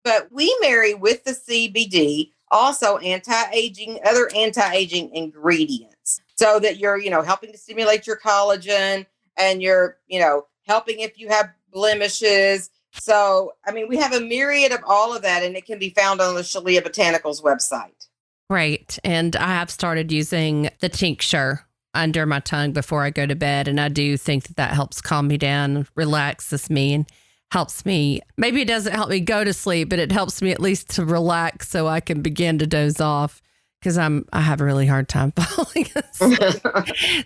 But 0.04 0.30
we 0.32 0.56
marry 0.62 0.94
with 0.94 1.24
the 1.24 1.32
CBD 1.32 2.32
also 2.52 2.98
anti-aging, 2.98 4.00
other 4.06 4.30
anti-aging 4.36 5.14
ingredients 5.16 6.22
so 6.36 6.60
that 6.60 6.78
you're, 6.78 6.98
you 6.98 7.10
know, 7.10 7.22
helping 7.22 7.52
to 7.52 7.58
stimulate 7.58 8.06
your 8.06 8.18
collagen 8.18 9.06
and 9.38 9.62
you're, 9.62 9.98
you 10.08 10.20
know, 10.20 10.46
helping 10.68 11.00
if 11.00 11.20
you 11.20 11.30
have 11.30 11.50
blemishes. 11.72 12.70
So, 12.92 13.54
I 13.66 13.72
mean, 13.72 13.88
we 13.88 13.98
have 13.98 14.14
a 14.14 14.20
myriad 14.20 14.72
of 14.72 14.82
all 14.86 15.16
of 15.16 15.24
that 15.24 15.44
and 15.44 15.56
it 15.56 15.66
can 15.66 15.80
be 15.80 15.90
found 15.90 16.22
on 16.22 16.36
the 16.36 16.42
Shaleia 16.42 16.82
Botanicals 16.82 17.42
website. 17.42 18.08
Right. 18.50 19.00
And 19.04 19.36
I 19.36 19.48
have 19.48 19.72
started 19.72 20.12
using 20.12 20.70
the 20.80 20.90
tincture 20.90 21.66
under 21.94 22.26
my 22.26 22.40
tongue 22.40 22.72
before 22.72 23.04
I 23.04 23.10
go 23.10 23.26
to 23.26 23.36
bed. 23.36 23.68
And 23.68 23.80
I 23.80 23.90
do 23.90 24.18
think 24.18 24.44
that 24.48 24.56
that 24.58 24.74
helps 24.74 25.02
calm 25.02 25.28
me 25.28 25.38
down, 25.38 25.88
relaxes 25.96 26.70
me, 26.70 26.94
and 26.94 27.06
helps 27.52 27.86
me. 27.86 28.22
Maybe 28.38 28.62
it 28.62 28.68
doesn't 28.68 28.94
help 28.94 29.10
me 29.10 29.20
go 29.20 29.44
to 29.44 29.54
sleep, 29.54 29.90
but 29.90 30.00
it 30.00 30.12
helps 30.12 30.42
me 30.42 30.52
at 30.52 30.60
least 30.60 30.90
to 30.92 31.06
relax 31.06 31.70
so 31.70 31.88
I 31.88 32.00
can 32.00 32.22
begin 32.22 32.58
to 32.60 32.68
doze 32.68 33.00
off 33.00 33.42
because 33.80 33.98
I'm 33.98 34.26
I 34.34 34.42
have 34.42 34.62
a 34.62 34.66
really 34.66 34.88
hard 34.88 35.08
time 35.08 35.32
falling 35.40 35.88
asleep. 35.96 36.66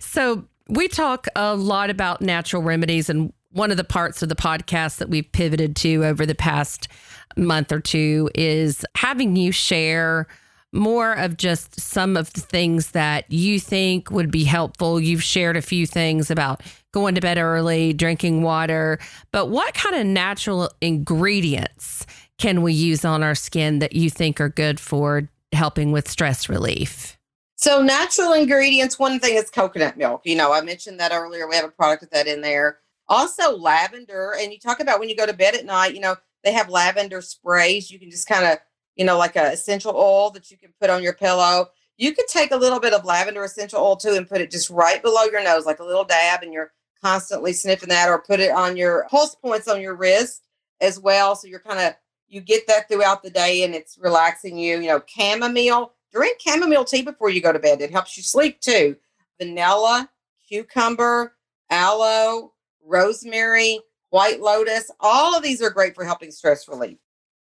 so 0.00 0.44
we 0.68 0.88
talk 0.88 1.28
a 1.34 1.56
lot 1.56 1.88
about 1.88 2.20
natural 2.20 2.62
remedies 2.62 3.08
and 3.08 3.32
one 3.52 3.70
of 3.70 3.78
the 3.78 3.84
parts 3.84 4.22
of 4.22 4.28
the 4.28 4.36
podcast 4.36 4.98
that 4.98 5.08
we've 5.08 5.30
pivoted 5.32 5.74
to 5.76 6.04
over 6.04 6.26
the 6.26 6.34
past 6.34 6.88
month 7.36 7.72
or 7.72 7.80
two 7.80 8.28
is 8.34 8.84
having 8.94 9.36
you 9.36 9.52
share 9.52 10.26
more 10.72 11.12
of 11.14 11.36
just 11.36 11.80
some 11.80 12.16
of 12.16 12.32
the 12.32 12.40
things 12.40 12.90
that 12.90 13.30
you 13.30 13.58
think 13.58 14.10
would 14.10 14.30
be 14.30 14.44
helpful. 14.44 15.00
You've 15.00 15.22
shared 15.22 15.56
a 15.56 15.62
few 15.62 15.86
things 15.86 16.30
about 16.30 16.62
going 16.92 17.14
to 17.14 17.20
bed 17.20 17.38
early, 17.38 17.92
drinking 17.92 18.42
water, 18.42 18.98
but 19.32 19.46
what 19.46 19.74
kind 19.74 19.96
of 19.96 20.06
natural 20.06 20.70
ingredients 20.80 22.06
can 22.38 22.62
we 22.62 22.72
use 22.72 23.04
on 23.04 23.22
our 23.22 23.34
skin 23.34 23.78
that 23.80 23.94
you 23.94 24.10
think 24.10 24.40
are 24.40 24.48
good 24.48 24.78
for 24.78 25.28
helping 25.52 25.92
with 25.92 26.08
stress 26.08 26.48
relief? 26.48 27.18
So, 27.56 27.82
natural 27.82 28.34
ingredients, 28.34 29.00
one 29.00 29.18
thing 29.18 29.34
is 29.34 29.50
coconut 29.50 29.96
milk. 29.96 30.22
You 30.24 30.36
know, 30.36 30.52
I 30.52 30.60
mentioned 30.60 31.00
that 31.00 31.12
earlier. 31.12 31.48
We 31.48 31.56
have 31.56 31.64
a 31.64 31.70
product 31.70 32.02
with 32.02 32.10
that 32.10 32.28
in 32.28 32.40
there. 32.40 32.78
Also, 33.08 33.56
lavender. 33.56 34.34
And 34.38 34.52
you 34.52 34.60
talk 34.60 34.78
about 34.78 35.00
when 35.00 35.08
you 35.08 35.16
go 35.16 35.26
to 35.26 35.32
bed 35.32 35.56
at 35.56 35.64
night, 35.64 35.94
you 35.94 36.00
know, 36.00 36.14
they 36.44 36.52
have 36.52 36.68
lavender 36.68 37.20
sprays. 37.20 37.90
You 37.90 37.98
can 37.98 38.10
just 38.10 38.28
kind 38.28 38.44
of 38.44 38.58
you 38.98 39.04
know, 39.04 39.16
like 39.16 39.36
a 39.36 39.52
essential 39.52 39.94
oil 39.96 40.30
that 40.30 40.50
you 40.50 40.58
can 40.58 40.74
put 40.78 40.90
on 40.90 41.02
your 41.02 41.14
pillow. 41.14 41.68
You 41.96 42.14
could 42.14 42.26
take 42.26 42.50
a 42.50 42.56
little 42.56 42.80
bit 42.80 42.92
of 42.92 43.04
lavender 43.04 43.44
essential 43.44 43.80
oil 43.80 43.96
too 43.96 44.14
and 44.14 44.28
put 44.28 44.40
it 44.40 44.50
just 44.50 44.68
right 44.68 45.00
below 45.00 45.24
your 45.24 45.42
nose, 45.42 45.64
like 45.64 45.78
a 45.78 45.84
little 45.84 46.04
dab, 46.04 46.42
and 46.42 46.52
you're 46.52 46.72
constantly 47.00 47.52
sniffing 47.52 47.88
that, 47.88 48.08
or 48.08 48.20
put 48.20 48.40
it 48.40 48.50
on 48.50 48.76
your 48.76 49.06
pulse 49.08 49.36
points 49.36 49.68
on 49.68 49.80
your 49.80 49.94
wrist 49.94 50.42
as 50.80 50.98
well. 50.98 51.36
So 51.36 51.46
you're 51.46 51.60
kind 51.60 51.78
of 51.78 51.94
you 52.26 52.40
get 52.40 52.66
that 52.66 52.88
throughout 52.88 53.22
the 53.22 53.30
day 53.30 53.64
and 53.64 53.74
it's 53.74 53.96
relaxing 53.98 54.58
you. 54.58 54.80
You 54.80 54.88
know, 54.88 55.02
chamomile. 55.06 55.92
Drink 56.12 56.40
chamomile 56.40 56.84
tea 56.84 57.02
before 57.02 57.30
you 57.30 57.40
go 57.40 57.52
to 57.52 57.58
bed. 57.58 57.80
It 57.80 57.90
helps 57.90 58.16
you 58.16 58.22
sleep 58.22 58.60
too. 58.60 58.96
Vanilla, 59.38 60.10
cucumber, 60.48 61.36
aloe, 61.70 62.52
rosemary, 62.84 63.78
white 64.10 64.40
lotus. 64.40 64.90
All 65.00 65.36
of 65.36 65.42
these 65.42 65.62
are 65.62 65.70
great 65.70 65.94
for 65.94 66.04
helping 66.04 66.30
stress 66.30 66.66
relief. 66.66 66.98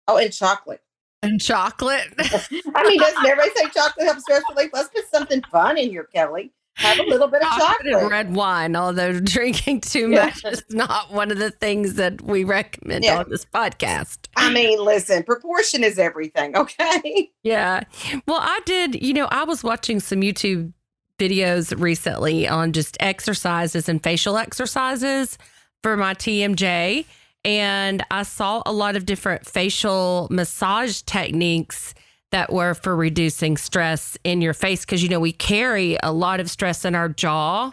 Oh, 0.08 0.18
and 0.18 0.34
chocolate 0.34 0.82
and 1.26 1.42
chocolate. 1.42 2.14
I 2.20 2.88
mean, 2.88 3.00
doesn't 3.00 3.26
everybody 3.26 3.50
say 3.56 3.70
chocolate 3.70 4.06
helps 4.06 4.24
stress 4.24 4.44
relief? 4.50 4.72
Let's 4.74 4.90
put 4.90 5.10
something 5.10 5.42
fun 5.52 5.78
in 5.78 5.90
here, 5.90 6.06
Kelly. 6.06 6.52
Have 6.78 7.00
a 7.00 7.04
little 7.04 7.30
bit 7.30 7.42
of 7.42 7.48
chocolate, 7.50 7.94
chocolate. 7.94 8.12
red 8.12 8.36
wine. 8.36 8.76
Although 8.76 9.20
drinking 9.22 9.82
too 9.82 10.10
much 10.10 10.44
yeah. 10.44 10.52
is 10.52 10.64
not 10.70 11.12
one 11.12 11.32
of 11.32 11.38
the 11.38 11.52
things 11.52 11.94
that 11.94 12.22
we 12.22 12.44
recommend 12.44 13.06
yeah. 13.06 13.20
on 13.20 13.30
this 13.30 13.46
podcast. 13.46 14.28
I 14.36 14.52
mean, 14.52 14.84
listen, 14.84 15.24
proportion 15.24 15.84
is 15.84 15.98
everything. 15.98 16.56
Okay. 16.56 17.32
Yeah. 17.44 17.84
Well, 18.28 18.40
I 18.42 18.60
did. 18.66 19.02
You 19.02 19.14
know, 19.14 19.28
I 19.32 19.44
was 19.44 19.64
watching 19.64 20.00
some 20.00 20.22
YouTube 20.22 20.74
videos 21.20 21.80
recently 21.80 22.48
on 22.48 22.74
just 22.74 22.98
exercises 23.00 23.88
and 23.88 24.04
facial 24.04 24.38
exercises 24.38 25.38
for 25.82 25.96
my 25.96 26.14
TMJ 26.14 27.06
and 27.46 28.04
I 28.12 28.24
saw 28.24 28.64
a 28.66 28.74
lot 28.74 28.98
of 28.98 29.06
different 29.06 29.46
facial 29.46 30.28
massage 30.32 31.02
techniques 31.04 31.94
that 32.32 32.52
were 32.52 32.74
for 32.74 32.96
reducing 32.96 33.56
stress 33.56 34.18
in 34.24 34.42
your 34.42 34.54
face 34.54 34.84
because 34.84 35.02
you 35.02 35.08
know 35.10 35.20
we 35.22 35.32
carry 35.32 35.98
a 36.04 36.12
lot 36.12 36.40
of 36.40 36.50
stress 36.50 36.84
in 36.84 36.96
our 36.96 37.08
jaw 37.08 37.72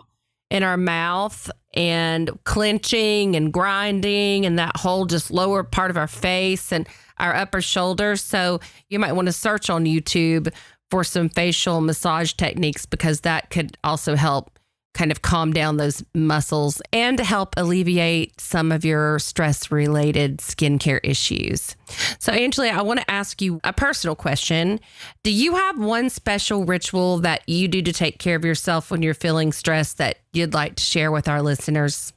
in 0.53 0.63
our 0.63 0.77
mouth 0.77 1.51
and 1.73 2.31
clenching 2.45 3.35
and 3.35 3.55
grinding 3.55 4.45
and 4.45 4.59
that 4.59 4.77
whole 4.77 5.07
just 5.07 5.31
lower 5.31 5.65
part 5.65 5.91
of 5.91 5.97
our 5.97 6.07
face 6.07 6.71
and 6.71 6.87
our 7.19 7.35
upper 7.35 7.63
shoulders. 7.63 8.21
So 8.21 8.61
you 8.91 8.99
might 8.99 9.13
want 9.13 9.27
to 9.27 9.33
search 9.33 9.71
on 9.71 9.87
YouTube 9.87 10.53
for 10.91 11.05
some 11.05 11.31
facial 11.31 11.81
massage 11.81 12.35
techniques 12.35 12.85
because 12.85 13.23
that 13.23 13.49
could 13.49 13.79
also 13.83 14.15
help 14.15 14.59
kind 14.95 15.11
of 15.11 15.23
calm 15.23 15.53
down 15.53 15.77
those 15.77 16.05
muscles 16.15 16.83
and 16.93 17.19
help 17.19 17.55
alleviate 17.57 18.39
some 18.41 18.71
of 18.71 18.85
your 18.85 19.19
stress 19.19 19.71
related 19.71 20.39
skincare 20.39 21.01
issues. 21.03 21.77
So, 22.19 22.33
Angela, 22.33 22.69
I 22.69 22.83
want 22.83 23.01
to 23.01 23.11
ask 23.11 23.41
you 23.41 23.61
a 23.65 23.73
personal 23.73 24.15
question. 24.15 24.81
Do 25.23 25.33
you 25.33 25.55
have 25.55 25.79
one 25.79 26.11
special 26.11 26.65
ritual 26.65 27.19
that 27.19 27.49
you 27.49 27.69
do 27.69 27.83
to 27.83 27.93
take 27.93 28.19
care 28.19 28.37
of 28.37 28.45
yourself 28.45 28.91
when 28.91 29.03
you're 29.03 29.15
feeling 29.15 29.53
stressed 29.53 29.99
that 29.99 30.19
you'd 30.33 30.55
like 30.55 30.77
to 30.77 30.83
share 30.83 31.11
with 31.11 31.29
our 31.29 31.43
listeners? 31.43 32.13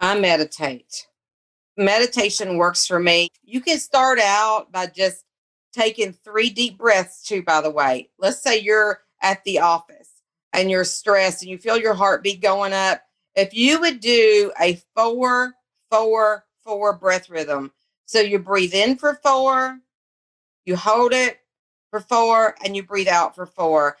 I 0.00 0.18
meditate. 0.18 1.06
Meditation 1.76 2.56
works 2.56 2.86
for 2.86 2.98
me. 2.98 3.28
You 3.42 3.60
can 3.60 3.78
start 3.78 4.18
out 4.18 4.72
by 4.72 4.86
just 4.86 5.24
taking 5.72 6.12
three 6.12 6.50
deep 6.50 6.78
breaths, 6.78 7.22
too, 7.22 7.42
by 7.42 7.60
the 7.60 7.70
way. 7.70 8.10
Let's 8.18 8.42
say 8.42 8.58
you're 8.58 9.00
at 9.22 9.44
the 9.44 9.60
office 9.60 9.99
and 10.52 10.70
you're 10.70 10.84
stressed 10.84 11.42
and 11.42 11.50
you 11.50 11.58
feel 11.58 11.78
your 11.78 11.94
heartbeat 11.94 12.40
going 12.40 12.72
up, 12.72 13.02
if 13.34 13.54
you 13.54 13.80
would 13.80 14.00
do 14.00 14.52
a 14.60 14.80
four, 14.94 15.54
four, 15.90 16.44
four 16.64 16.92
breath 16.94 17.30
rhythm. 17.30 17.72
So 18.06 18.20
you 18.20 18.38
breathe 18.38 18.74
in 18.74 18.96
for 18.96 19.20
four, 19.22 19.78
you 20.64 20.76
hold 20.76 21.12
it 21.12 21.40
for 21.90 22.00
four, 22.00 22.56
and 22.64 22.74
you 22.74 22.82
breathe 22.82 23.08
out 23.08 23.34
for 23.34 23.46
four. 23.46 23.96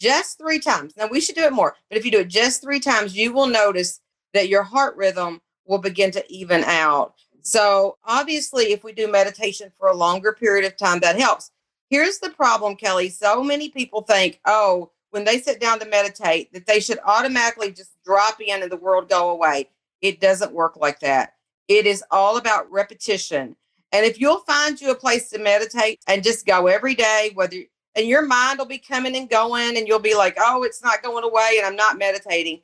Just 0.00 0.38
three 0.38 0.58
times. 0.58 0.94
Now 0.96 1.06
we 1.06 1.20
should 1.20 1.36
do 1.36 1.44
it 1.44 1.52
more, 1.52 1.76
but 1.88 1.98
if 1.98 2.04
you 2.04 2.10
do 2.10 2.20
it 2.20 2.28
just 2.28 2.62
three 2.62 2.80
times, 2.80 3.16
you 3.16 3.32
will 3.32 3.46
notice 3.46 4.00
that 4.32 4.48
your 4.48 4.64
heart 4.64 4.96
rhythm 4.96 5.40
will 5.66 5.78
begin 5.78 6.10
to 6.10 6.32
even 6.32 6.64
out. 6.64 7.14
So 7.42 7.98
obviously, 8.04 8.72
if 8.72 8.82
we 8.84 8.92
do 8.92 9.10
meditation 9.10 9.70
for 9.78 9.88
a 9.88 9.96
longer 9.96 10.32
period 10.32 10.64
of 10.64 10.76
time, 10.76 11.00
that 11.00 11.18
helps. 11.18 11.50
Here's 11.90 12.18
the 12.18 12.30
problem, 12.30 12.74
Kelly. 12.74 13.08
So 13.08 13.42
many 13.42 13.68
people 13.68 14.02
think, 14.02 14.40
oh, 14.46 14.90
when 15.14 15.22
they 15.22 15.38
sit 15.38 15.60
down 15.60 15.78
to 15.78 15.86
meditate 15.86 16.52
that 16.52 16.66
they 16.66 16.80
should 16.80 16.98
automatically 17.04 17.70
just 17.70 17.92
drop 18.04 18.40
in 18.40 18.62
and 18.62 18.72
the 18.72 18.76
world 18.76 19.08
go 19.08 19.30
away. 19.30 19.68
It 20.02 20.20
doesn't 20.20 20.52
work 20.52 20.76
like 20.76 20.98
that. 21.00 21.34
It 21.68 21.86
is 21.86 22.02
all 22.10 22.36
about 22.36 22.68
repetition. 22.68 23.54
And 23.92 24.04
if 24.04 24.20
you'll 24.20 24.40
find 24.40 24.78
you 24.80 24.90
a 24.90 24.96
place 24.96 25.30
to 25.30 25.38
meditate 25.38 26.00
and 26.08 26.24
just 26.24 26.44
go 26.44 26.66
every 26.66 26.96
day, 26.96 27.30
whether 27.34 27.58
and 27.94 28.08
your 28.08 28.26
mind 28.26 28.58
will 28.58 28.66
be 28.66 28.78
coming 28.78 29.14
and 29.16 29.30
going, 29.30 29.76
and 29.76 29.86
you'll 29.86 30.00
be 30.00 30.16
like, 30.16 30.36
oh, 30.36 30.64
it's 30.64 30.82
not 30.82 31.04
going 31.04 31.22
away, 31.22 31.54
and 31.58 31.64
I'm 31.64 31.76
not 31.76 31.96
meditating. 31.96 32.62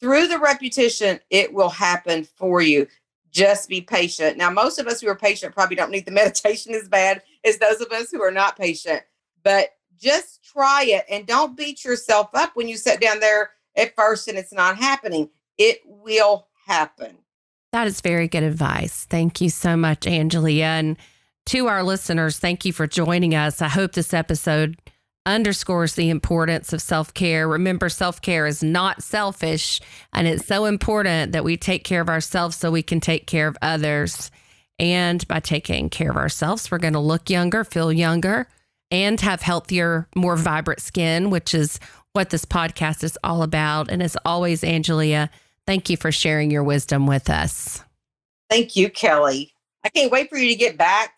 Through 0.00 0.28
the 0.28 0.38
repetition, 0.38 1.18
it 1.30 1.52
will 1.52 1.68
happen 1.68 2.22
for 2.22 2.62
you. 2.62 2.86
Just 3.32 3.68
be 3.68 3.80
patient. 3.80 4.36
Now, 4.36 4.50
most 4.50 4.78
of 4.78 4.86
us 4.86 5.00
who 5.00 5.08
are 5.08 5.16
patient 5.16 5.52
probably 5.52 5.74
don't 5.74 5.90
need 5.90 6.06
the 6.06 6.12
meditation 6.12 6.74
as 6.74 6.88
bad 6.88 7.22
as 7.44 7.58
those 7.58 7.80
of 7.80 7.90
us 7.90 8.12
who 8.12 8.22
are 8.22 8.30
not 8.30 8.56
patient. 8.56 9.02
But 9.42 9.70
just 9.98 10.44
try 10.44 10.84
it 10.84 11.04
and 11.08 11.26
don't 11.26 11.56
beat 11.56 11.84
yourself 11.84 12.30
up 12.34 12.52
when 12.54 12.68
you 12.68 12.76
sit 12.76 13.00
down 13.00 13.20
there 13.20 13.50
at 13.76 13.94
first 13.94 14.28
and 14.28 14.38
it's 14.38 14.52
not 14.52 14.76
happening. 14.76 15.30
It 15.58 15.80
will 15.84 16.48
happen. 16.66 17.18
That 17.72 17.86
is 17.86 18.00
very 18.00 18.28
good 18.28 18.42
advice. 18.42 19.06
Thank 19.08 19.40
you 19.40 19.48
so 19.48 19.76
much, 19.76 20.00
Angelia. 20.00 20.62
And 20.62 20.96
to 21.46 21.68
our 21.68 21.82
listeners, 21.82 22.38
thank 22.38 22.64
you 22.64 22.72
for 22.72 22.86
joining 22.86 23.34
us. 23.34 23.62
I 23.62 23.68
hope 23.68 23.92
this 23.92 24.12
episode 24.12 24.76
underscores 25.24 25.94
the 25.94 26.10
importance 26.10 26.72
of 26.72 26.82
self 26.82 27.14
care. 27.14 27.48
Remember, 27.48 27.88
self 27.88 28.20
care 28.20 28.46
is 28.46 28.62
not 28.62 29.02
selfish, 29.02 29.80
and 30.12 30.26
it's 30.26 30.46
so 30.46 30.66
important 30.66 31.32
that 31.32 31.44
we 31.44 31.56
take 31.56 31.84
care 31.84 32.00
of 32.00 32.08
ourselves 32.08 32.56
so 32.56 32.70
we 32.70 32.82
can 32.82 33.00
take 33.00 33.26
care 33.26 33.48
of 33.48 33.56
others. 33.62 34.30
And 34.78 35.26
by 35.28 35.40
taking 35.40 35.90
care 35.90 36.10
of 36.10 36.16
ourselves, 36.16 36.70
we're 36.70 36.78
going 36.78 36.94
to 36.94 36.98
look 36.98 37.30
younger, 37.30 37.64
feel 37.64 37.92
younger, 37.92 38.48
and 38.92 39.20
have 39.22 39.40
healthier, 39.40 40.06
more 40.14 40.36
vibrant 40.36 40.80
skin, 40.80 41.30
which 41.30 41.54
is 41.54 41.80
what 42.12 42.30
this 42.30 42.44
podcast 42.44 43.02
is 43.02 43.18
all 43.24 43.42
about. 43.42 43.90
And 43.90 44.02
as 44.02 44.16
always, 44.24 44.60
Angelia, 44.60 45.30
thank 45.66 45.88
you 45.88 45.96
for 45.96 46.12
sharing 46.12 46.50
your 46.50 46.62
wisdom 46.62 47.06
with 47.06 47.30
us. 47.30 47.82
Thank 48.50 48.76
you, 48.76 48.90
Kelly. 48.90 49.54
I 49.82 49.88
can't 49.88 50.12
wait 50.12 50.28
for 50.28 50.36
you 50.36 50.48
to 50.48 50.54
get 50.54 50.76
back 50.76 51.14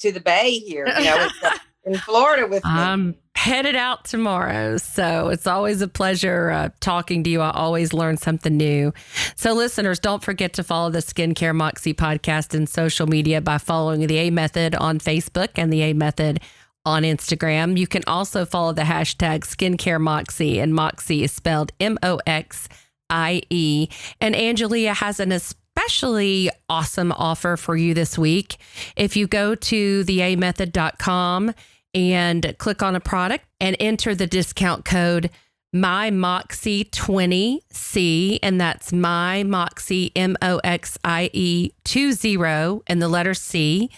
to 0.00 0.10
the 0.10 0.20
Bay 0.20 0.58
here. 0.58 0.88
You 0.88 1.04
know, 1.04 1.28
in 1.84 1.98
Florida 1.98 2.46
with 2.46 2.64
me. 2.64 2.70
I'm 2.70 3.14
headed 3.34 3.76
out 3.76 4.06
tomorrow. 4.06 4.78
So 4.78 5.28
it's 5.28 5.46
always 5.46 5.82
a 5.82 5.88
pleasure 5.88 6.50
uh, 6.50 6.68
talking 6.80 7.24
to 7.24 7.30
you. 7.30 7.42
I 7.42 7.50
always 7.50 7.92
learn 7.92 8.16
something 8.16 8.56
new. 8.56 8.94
So, 9.36 9.52
listeners, 9.52 9.98
don't 9.98 10.22
forget 10.22 10.54
to 10.54 10.64
follow 10.64 10.90
the 10.90 11.00
Skincare 11.00 11.54
Moxie 11.54 11.94
podcast 11.94 12.54
in 12.54 12.66
social 12.66 13.06
media 13.06 13.40
by 13.40 13.58
following 13.58 14.06
the 14.06 14.16
A 14.16 14.30
Method 14.30 14.74
on 14.74 14.98
Facebook 14.98 15.48
and 15.56 15.72
the 15.72 15.82
A 15.82 15.92
Method 15.92 16.40
on 16.84 17.02
Instagram. 17.02 17.78
You 17.78 17.86
can 17.86 18.02
also 18.06 18.44
follow 18.44 18.72
the 18.72 18.82
hashtag 18.82 19.40
Skincare 19.40 20.00
Moxie, 20.00 20.58
and 20.58 20.74
Moxie 20.74 21.22
is 21.22 21.32
spelled 21.32 21.72
M 21.80 21.98
O 22.02 22.20
X 22.26 22.68
I 23.10 23.42
E. 23.50 23.88
And 24.20 24.34
Angelia 24.34 24.94
has 24.94 25.20
an 25.20 25.32
especially 25.32 26.50
awesome 26.68 27.12
offer 27.12 27.56
for 27.56 27.76
you 27.76 27.94
this 27.94 28.18
week. 28.18 28.56
If 28.96 29.16
you 29.16 29.26
go 29.26 29.54
to 29.54 30.04
theamethod.com 30.04 31.54
and 31.94 32.54
click 32.58 32.82
on 32.82 32.96
a 32.96 33.00
product 33.00 33.44
and 33.60 33.76
enter 33.78 34.14
the 34.14 34.26
discount 34.26 34.84
code 34.84 35.30
my 35.72 36.10
moxie 36.10 36.84
20c 36.84 38.38
and 38.42 38.60
that's 38.60 38.92
my 38.92 39.42
moxie 39.42 40.12
m-o-x-i-e 40.14 41.70
20 41.84 42.80
and 42.86 43.02
the 43.02 43.08
letter 43.08 43.32
c. 43.32 43.90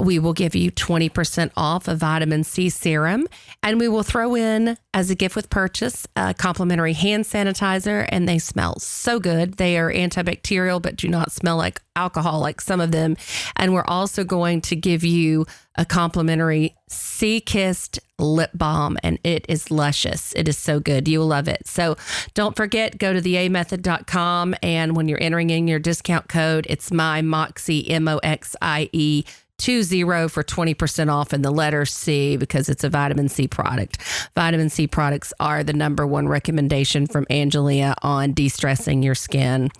We 0.00 0.18
will 0.18 0.32
give 0.32 0.56
you 0.56 0.72
20% 0.72 1.52
off 1.56 1.86
a 1.86 1.94
vitamin 1.94 2.42
c 2.42 2.68
serum 2.68 3.28
and 3.62 3.78
we 3.78 3.86
will 3.86 4.02
throw 4.02 4.34
in 4.34 4.76
as 4.92 5.10
a 5.10 5.14
gift 5.14 5.36
with 5.36 5.48
purchase 5.48 6.08
a 6.16 6.34
complimentary 6.34 6.92
hand 6.92 7.24
sanitizer 7.24 8.06
and 8.08 8.28
they 8.28 8.40
smell 8.40 8.80
so 8.80 9.20
good. 9.20 9.54
They 9.54 9.78
are 9.78 9.92
antibacterial 9.92 10.82
but 10.82 10.96
do 10.96 11.06
not 11.06 11.30
smell 11.30 11.56
like 11.56 11.80
alcohol 11.94 12.40
like 12.40 12.60
some 12.60 12.80
of 12.80 12.90
them. 12.90 13.16
And 13.56 13.72
we're 13.72 13.84
also 13.84 14.24
going 14.24 14.60
to 14.62 14.74
give 14.74 15.04
you 15.04 15.46
a 15.76 15.84
complimentary 15.84 16.74
sea 16.88 17.40
kissed 17.40 17.98
lip 18.18 18.50
balm 18.54 18.98
and 19.02 19.18
it 19.24 19.44
is 19.48 19.70
luscious. 19.70 20.32
It 20.34 20.48
is 20.48 20.58
so 20.58 20.80
good. 20.80 21.08
You 21.08 21.20
will 21.20 21.26
love 21.26 21.48
it. 21.48 21.66
So 21.66 21.96
don't 22.34 22.56
forget, 22.56 22.98
go 22.98 23.12
to 23.12 23.20
the 23.20 23.34
theamethod.com 23.34 24.54
and 24.62 24.96
when 24.96 25.08
you're 25.08 25.22
entering 25.22 25.50
in 25.50 25.68
your 25.68 25.78
discount 25.78 26.28
code, 26.28 26.66
it's 26.68 26.92
my 26.92 27.22
Moxie, 27.22 27.88
M 27.90 28.08
O 28.08 28.18
X 28.18 28.54
I 28.60 28.88
E. 28.92 29.24
20 29.58 30.28
for 30.28 30.42
20% 30.42 31.12
off 31.12 31.32
in 31.32 31.42
the 31.42 31.50
letter 31.52 31.84
C 31.84 32.36
because 32.36 32.68
it's 32.68 32.82
a 32.82 32.88
vitamin 32.88 33.28
C 33.28 33.46
product. 33.46 33.98
Vitamin 34.34 34.68
C 34.68 34.88
products 34.88 35.32
are 35.38 35.62
the 35.62 35.72
number 35.72 36.04
one 36.04 36.26
recommendation 36.26 37.06
from 37.06 37.26
Angelia 37.26 37.94
on 38.02 38.32
de 38.32 38.48
stressing 38.48 39.04
your 39.04 39.14
skin. 39.14 39.70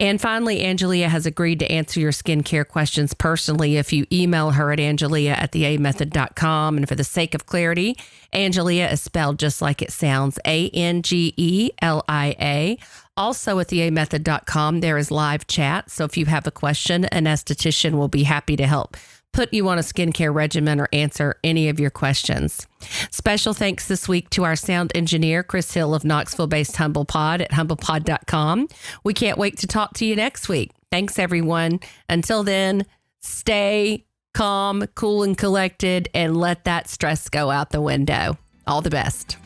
And 0.00 0.20
finally, 0.20 0.58
Angelia 0.58 1.06
has 1.06 1.24
agreed 1.24 1.60
to 1.60 1.70
answer 1.70 2.00
your 2.00 2.10
skincare 2.10 2.66
questions 2.66 3.14
personally 3.14 3.76
if 3.76 3.92
you 3.92 4.06
email 4.12 4.50
her 4.50 4.72
at 4.72 4.80
angelia 4.80 5.30
at 5.38 5.52
theamethod.com. 5.52 6.76
And 6.76 6.88
for 6.88 6.96
the 6.96 7.04
sake 7.04 7.32
of 7.32 7.46
clarity, 7.46 7.96
Angelia 8.32 8.92
is 8.92 9.00
spelled 9.00 9.38
just 9.38 9.62
like 9.62 9.82
it 9.82 9.92
sounds 9.92 10.38
A 10.44 10.68
N 10.70 11.02
G 11.02 11.32
E 11.36 11.70
L 11.80 12.04
I 12.08 12.34
A. 12.40 12.78
Also 13.16 13.60
at 13.60 13.68
theamethod.com, 13.68 14.80
there 14.80 14.98
is 14.98 15.12
live 15.12 15.46
chat. 15.46 15.88
So 15.90 16.04
if 16.04 16.16
you 16.16 16.26
have 16.26 16.48
a 16.48 16.50
question, 16.50 17.04
an 17.06 17.26
esthetician 17.26 17.92
will 17.92 18.08
be 18.08 18.24
happy 18.24 18.56
to 18.56 18.66
help 18.66 18.96
put 19.34 19.52
you 19.52 19.68
on 19.68 19.78
a 19.78 19.82
skincare 19.82 20.32
regimen 20.32 20.80
or 20.80 20.88
answer 20.92 21.36
any 21.44 21.68
of 21.68 21.78
your 21.78 21.90
questions. 21.90 22.66
Special 23.10 23.52
thanks 23.52 23.88
this 23.88 24.08
week 24.08 24.30
to 24.30 24.44
our 24.44 24.56
sound 24.56 24.92
engineer, 24.94 25.42
Chris 25.42 25.74
Hill 25.74 25.94
of 25.94 26.04
Knoxville 26.04 26.46
based 26.46 26.76
HumblePod 26.76 27.42
at 27.42 27.50
humblepod.com. 27.50 28.68
We 29.02 29.12
can't 29.12 29.36
wait 29.36 29.58
to 29.58 29.66
talk 29.66 29.92
to 29.94 30.06
you 30.06 30.16
next 30.16 30.48
week. 30.48 30.70
Thanks, 30.90 31.18
everyone. 31.18 31.80
Until 32.08 32.44
then, 32.44 32.86
stay 33.20 34.06
calm, 34.32 34.86
cool, 34.94 35.24
and 35.24 35.36
collected, 35.36 36.08
and 36.14 36.36
let 36.36 36.64
that 36.64 36.88
stress 36.88 37.28
go 37.28 37.50
out 37.50 37.70
the 37.70 37.80
window. 37.80 38.38
All 38.66 38.80
the 38.80 38.90
best. 38.90 39.36